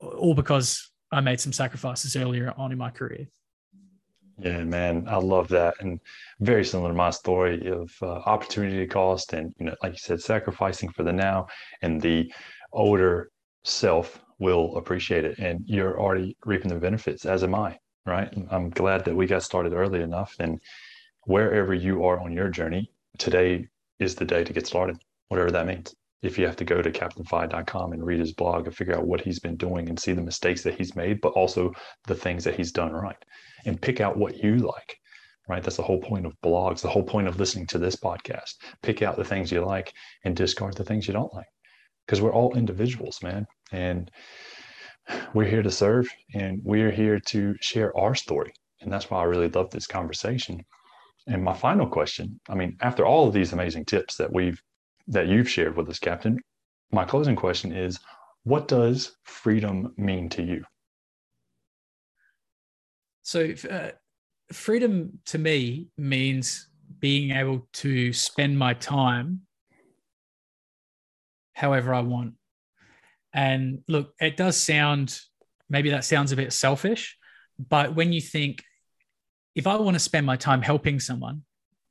[0.00, 3.26] all because I made some sacrifices earlier on in my career.
[4.38, 5.98] Yeah, man, I love that, and
[6.40, 10.20] very similar to my story of uh, opportunity cost, and you know, like you said,
[10.20, 11.46] sacrificing for the now,
[11.80, 12.30] and the
[12.72, 13.30] older
[13.64, 17.78] self will appreciate it, and you're already reaping the benefits, as am I.
[18.06, 18.32] Right?
[18.50, 20.60] I'm glad that we got started early enough, and
[21.22, 23.68] wherever you are on your journey, today
[23.98, 25.94] is the day to get started whatever that means.
[26.22, 29.20] If you have to go to captainfi.com and read his blog and figure out what
[29.20, 31.72] he's been doing and see the mistakes that he's made, but also
[32.06, 33.24] the things that he's done right
[33.66, 34.96] and pick out what you like,
[35.48, 35.62] right?
[35.62, 38.54] That's the whole point of blogs, the whole point of listening to this podcast.
[38.82, 39.92] Pick out the things you like
[40.24, 41.46] and discard the things you don't like
[42.06, 43.46] because we're all individuals, man.
[43.74, 44.10] And
[45.34, 48.52] we're here to serve and we're here to share our story.
[48.82, 50.60] And that's why I really love this conversation
[51.26, 54.62] And my final question, I mean, after all of these amazing tips that we've
[55.08, 56.38] that you've shared with us, Captain,
[56.92, 58.00] my closing question is
[58.44, 60.64] what does freedom mean to you?
[63.22, 63.92] So, uh,
[64.52, 66.68] freedom to me means
[67.00, 69.42] being able to spend my time
[71.54, 72.34] however I want.
[73.34, 75.20] And look, it does sound
[75.68, 77.16] maybe that sounds a bit selfish,
[77.58, 78.62] but when you think,
[79.54, 81.42] if I want to spend my time helping someone,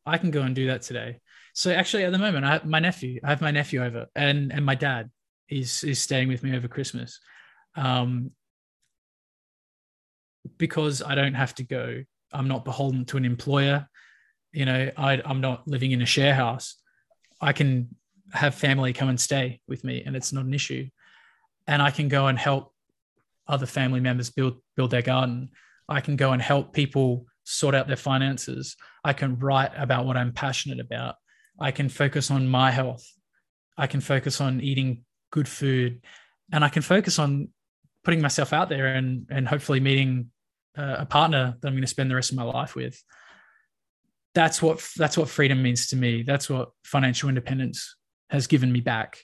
[0.05, 1.19] I can go and do that today.
[1.53, 3.19] So actually, at the moment, I have my nephew.
[3.23, 5.09] I have my nephew over, and and my dad
[5.49, 7.19] is is staying with me over Christmas,
[7.75, 8.31] um,
[10.57, 12.03] because I don't have to go.
[12.31, 13.87] I'm not beholden to an employer.
[14.51, 16.75] You know, I, I'm not living in a share house.
[17.39, 17.95] I can
[18.31, 20.87] have family come and stay with me, and it's not an issue.
[21.67, 22.73] And I can go and help
[23.47, 25.49] other family members build build their garden.
[25.89, 28.75] I can go and help people sort out their finances.
[29.03, 31.15] I can write about what I'm passionate about.
[31.59, 33.05] I can focus on my health.
[33.77, 36.01] I can focus on eating good food,
[36.51, 37.49] and I can focus on
[38.03, 40.31] putting myself out there and and hopefully meeting
[40.77, 43.01] uh, a partner that I'm going to spend the rest of my life with.
[44.33, 46.23] That's what that's what freedom means to me.
[46.23, 47.95] That's what financial independence
[48.29, 49.19] has given me back.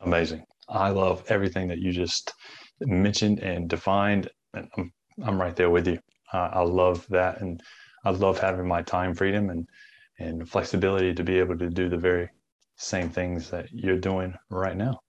[0.00, 0.44] Amazing.
[0.68, 2.32] I love everything that you just
[2.80, 4.28] mentioned and defined.
[4.54, 4.92] And I'm,
[5.22, 5.98] I'm right there with you.
[6.32, 7.40] Uh, I love that.
[7.40, 7.62] And
[8.04, 9.66] I love having my time freedom and,
[10.18, 12.28] and flexibility to be able to do the very
[12.76, 15.00] same things that you're doing right now.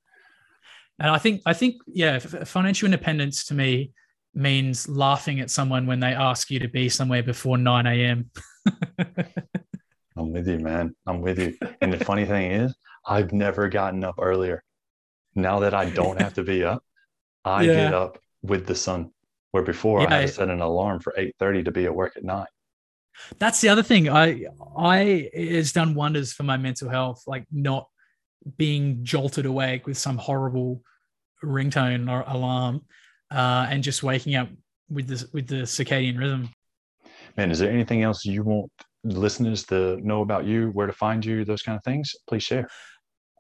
[0.99, 3.91] And I think, I think, yeah, financial independence to me
[4.33, 8.29] means laughing at someone when they ask you to be somewhere before 9 a.m.
[10.17, 10.95] I'm with you, man.
[11.05, 11.55] I'm with you.
[11.81, 12.75] And the funny thing is,
[13.05, 14.63] I've never gotten up earlier.
[15.37, 16.83] Now that I don't have to be up,
[17.45, 17.73] I yeah.
[17.73, 19.11] get up with the sun.
[19.51, 20.07] Where before yeah.
[20.07, 22.49] I had to set an alarm for 8:30 to be at work at night.
[23.39, 24.09] That's the other thing.
[24.09, 27.87] I I has done wonders for my mental health, like not
[28.57, 30.81] being jolted awake with some horrible
[31.43, 32.81] ringtone or alarm,
[33.31, 34.49] uh, and just waking up
[34.89, 36.49] with the with the circadian rhythm.
[37.37, 38.71] Man, is there anything else you want
[39.03, 42.15] listeners to know about you, where to find you, those kind of things?
[42.27, 42.67] Please share.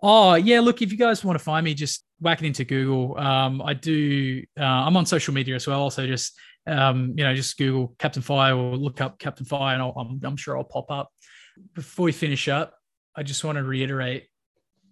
[0.01, 3.17] Oh yeah, look, if you guys want to find me, just whack it into Google.
[3.17, 4.43] Um, I do.
[4.59, 6.37] Uh, I'm on social media as well, so just
[6.67, 10.19] um, you know, just Google Captain FI or look up Captain FI, and i I'm,
[10.23, 11.09] I'm sure I'll pop up.
[11.73, 12.75] Before we finish up,
[13.15, 14.27] I just want to reiterate: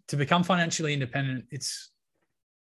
[0.07, 1.91] to become financially independent, it's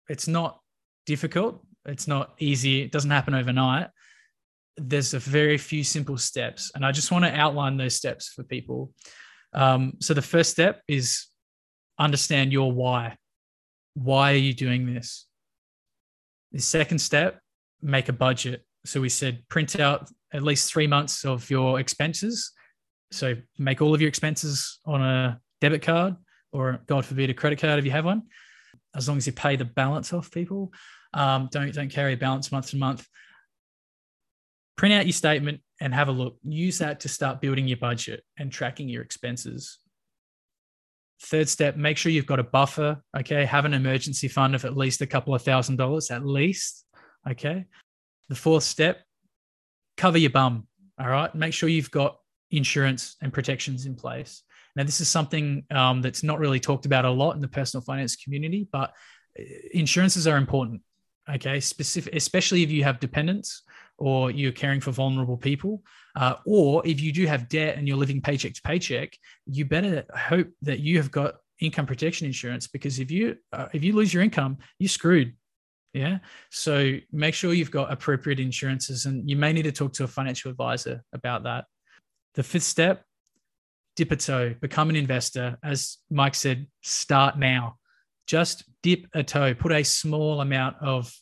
[0.09, 0.59] it's not
[1.05, 1.65] difficult.
[1.85, 2.81] It's not easy.
[2.81, 3.87] It doesn't happen overnight.
[4.77, 8.43] There's a very few simple steps, and I just want to outline those steps for
[8.43, 8.91] people.
[9.53, 11.27] Um, so the first step is
[11.97, 13.17] understand your why.
[13.93, 15.25] Why are you doing this?
[16.51, 17.39] The second step,
[17.81, 18.65] make a budget.
[18.85, 22.51] So we said print out at least three months of your expenses.
[23.11, 26.15] So make all of your expenses on a debit card
[26.51, 28.23] or, God forbid, a credit card if you have one.
[28.95, 30.71] As long as you pay the balance off people,
[31.13, 33.05] um, don't don't carry a balance month to month.
[34.77, 36.37] Print out your statement and have a look.
[36.43, 39.79] Use that to start building your budget and tracking your expenses.
[41.21, 43.01] Third step, make sure you've got a buffer.
[43.17, 43.45] Okay.
[43.45, 46.85] Have an emergency fund of at least a couple of thousand dollars, at least.
[47.29, 47.65] Okay.
[48.29, 49.01] The fourth step,
[49.97, 50.67] cover your bum.
[50.99, 51.33] All right.
[51.33, 52.17] Make sure you've got
[52.51, 54.43] insurance and protections in place.
[54.75, 57.81] Now, this is something um, that's not really talked about a lot in the personal
[57.81, 58.91] finance community, but
[59.39, 60.81] uh, insurances are important.
[61.29, 61.59] Okay.
[61.59, 63.63] Specific, especially if you have dependents
[63.97, 65.81] or you're caring for vulnerable people,
[66.15, 70.03] uh, or if you do have debt and you're living paycheck to paycheck, you better
[70.15, 74.13] hope that you have got income protection insurance because if you uh, if you lose
[74.13, 75.33] your income, you're screwed.
[75.93, 76.17] Yeah.
[76.51, 80.07] So make sure you've got appropriate insurances, and you may need to talk to a
[80.07, 81.65] financial advisor about that.
[82.33, 83.05] The fifth step,
[83.95, 85.57] dip a toe, become an investor.
[85.63, 87.77] As Mike said, start now.
[88.27, 91.13] Just dip a toe, put a small amount of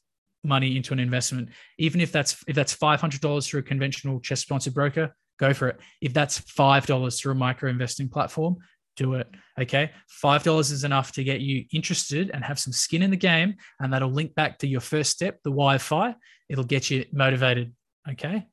[0.43, 4.19] money into an investment, even if that's if that's five hundred dollars through a conventional
[4.19, 5.79] CHESS sponsored broker, go for it.
[6.01, 8.57] If that's five dollars through a micro investing platform,
[8.95, 9.27] do it.
[9.59, 13.17] Okay, five dollars is enough to get you interested and have some skin in the
[13.17, 16.15] game, and that'll link back to your first step, the Wi-Fi.
[16.49, 17.73] It'll get you motivated.
[18.09, 18.45] Okay.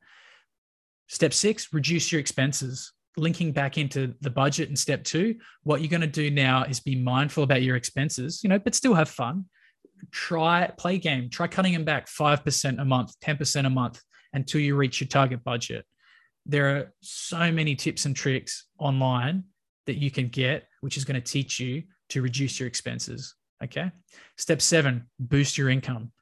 [1.08, 2.92] Step six: reduce your expenses.
[3.16, 5.34] Linking back into the budget in step two,
[5.64, 8.72] what you're going to do now is be mindful about your expenses, you know, but
[8.72, 9.46] still have fun
[10.10, 14.00] try play game, try cutting them back 5% a month, 10% a month
[14.32, 15.84] until you reach your target budget.
[16.46, 19.44] There are so many tips and tricks online
[19.86, 23.34] that you can get, which is going to teach you to reduce your expenses.
[23.62, 23.90] Okay.
[24.36, 26.12] Step seven, boost your income.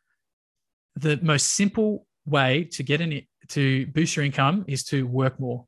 [0.97, 5.67] The most simple way to get in to boost your income is to work more.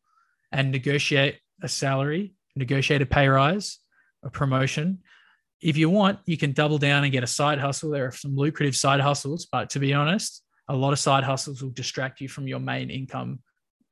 [0.52, 3.78] and negotiate a salary, negotiate a pay rise,
[4.24, 4.98] a promotion.
[5.62, 7.90] If you want, you can double down and get a side hustle.
[7.90, 11.62] There are some lucrative side hustles, but to be honest, a lot of side hustles
[11.62, 13.40] will distract you from your main income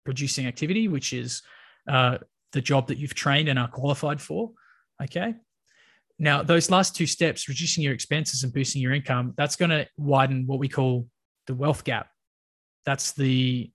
[0.05, 1.43] producing activity, which is
[1.89, 2.19] uh,
[2.53, 4.53] the job that you've trained and are qualified for.
[5.03, 5.35] Okay.
[6.19, 9.87] Now, those last two steps, reducing your expenses and boosting your income, that's going to
[9.97, 11.07] widen what we call
[11.47, 12.09] the wealth gap.
[12.85, 13.71] That's the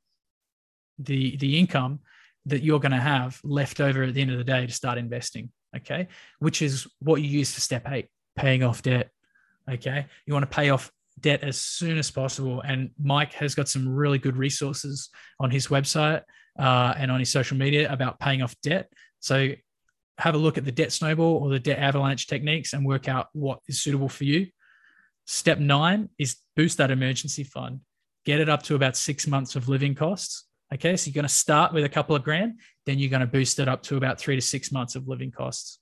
[0.99, 1.99] the the income
[2.45, 4.97] that you're going to have left over at the end of the day to start
[4.97, 5.51] investing.
[5.75, 6.07] Okay,
[6.39, 9.09] which is what you use for step eight, paying off debt.
[9.69, 13.69] Okay, you want to pay off debt as soon as possible, and Mike has got
[13.69, 15.09] some really good resources
[15.39, 16.21] on his website
[16.59, 18.89] uh, and on his social media about paying off debt.
[19.19, 19.51] So
[20.17, 23.27] have a look at the debt snowball or the debt avalanche techniques and work out
[23.33, 24.47] what is suitable for you.
[25.25, 27.79] Step nine is boost that emergency fund,
[28.25, 30.45] get it up to about six months of living costs.
[30.73, 33.27] Okay, so you're going to start with a couple of grand, then you're going to
[33.27, 35.79] boost it up to about three to six months of living costs.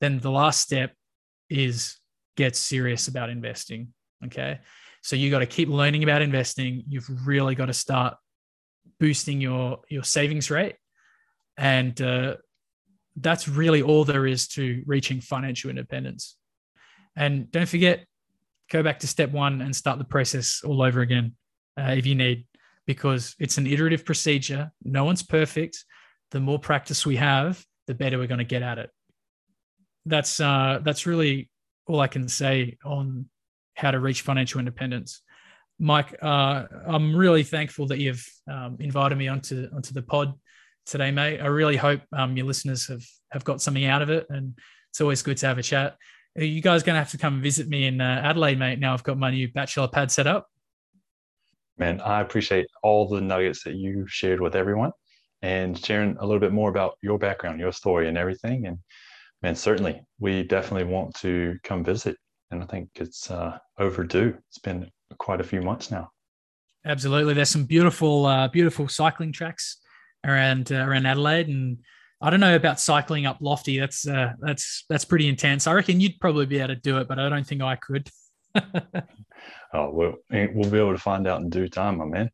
[0.00, 0.94] Then the last step
[1.50, 1.98] is
[2.36, 3.88] get serious about investing.
[4.24, 4.60] Okay,
[5.02, 6.82] so you got to keep learning about investing.
[6.88, 8.16] You've really got to start
[8.98, 10.76] boosting your your savings rate,
[11.58, 12.36] and uh,
[13.16, 16.36] that's really all there is to reaching financial independence.
[17.16, 18.06] And don't forget,
[18.70, 21.34] go back to step one and start the process all over again
[21.78, 22.46] uh, if you need,
[22.92, 24.72] because it's an iterative procedure.
[24.82, 25.84] No one's perfect.
[26.32, 28.90] The more practice we have, the better we're going to get at it.
[30.06, 31.48] That's uh, that's really
[31.86, 33.26] all I can say on
[33.74, 35.22] how to reach financial independence.
[35.78, 40.34] Mike, uh, I'm really thankful that you've um, invited me onto onto the pod
[40.84, 41.38] today, mate.
[41.38, 44.58] I really hope um, your listeners have have got something out of it, and
[44.90, 45.96] it's always good to have a chat.
[46.36, 48.80] Are you guys going to have to come visit me in uh, Adelaide, mate?
[48.80, 50.48] Now I've got my new bachelor pad set up.
[51.80, 54.92] Man, I appreciate all the nuggets that you shared with everyone,
[55.40, 58.66] and sharing a little bit more about your background, your story, and everything.
[58.66, 58.76] And
[59.40, 62.18] man, certainly, we definitely want to come visit,
[62.50, 64.36] and I think it's uh, overdue.
[64.50, 66.10] It's been quite a few months now.
[66.84, 69.78] Absolutely, there's some beautiful, uh, beautiful cycling tracks
[70.26, 71.78] around uh, around Adelaide, and
[72.20, 73.78] I don't know about cycling up Lofty.
[73.78, 75.66] That's uh, that's that's pretty intense.
[75.66, 78.10] I reckon you'd probably be able to do it, but I don't think I could.
[79.74, 82.30] oh, well, we'll be able to find out in due time, my man.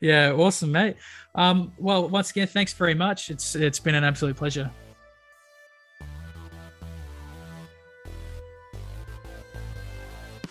[0.00, 0.96] Yeah, awesome, mate.
[1.34, 3.30] Um, well, once again, thanks very much.
[3.30, 4.70] It's it's been an absolute pleasure.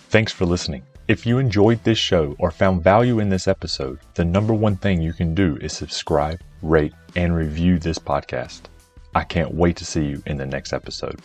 [0.09, 0.83] Thanks for listening.
[1.07, 5.01] If you enjoyed this show or found value in this episode, the number one thing
[5.01, 8.61] you can do is subscribe, rate, and review this podcast.
[9.15, 11.19] I can't wait to see you in the next episode.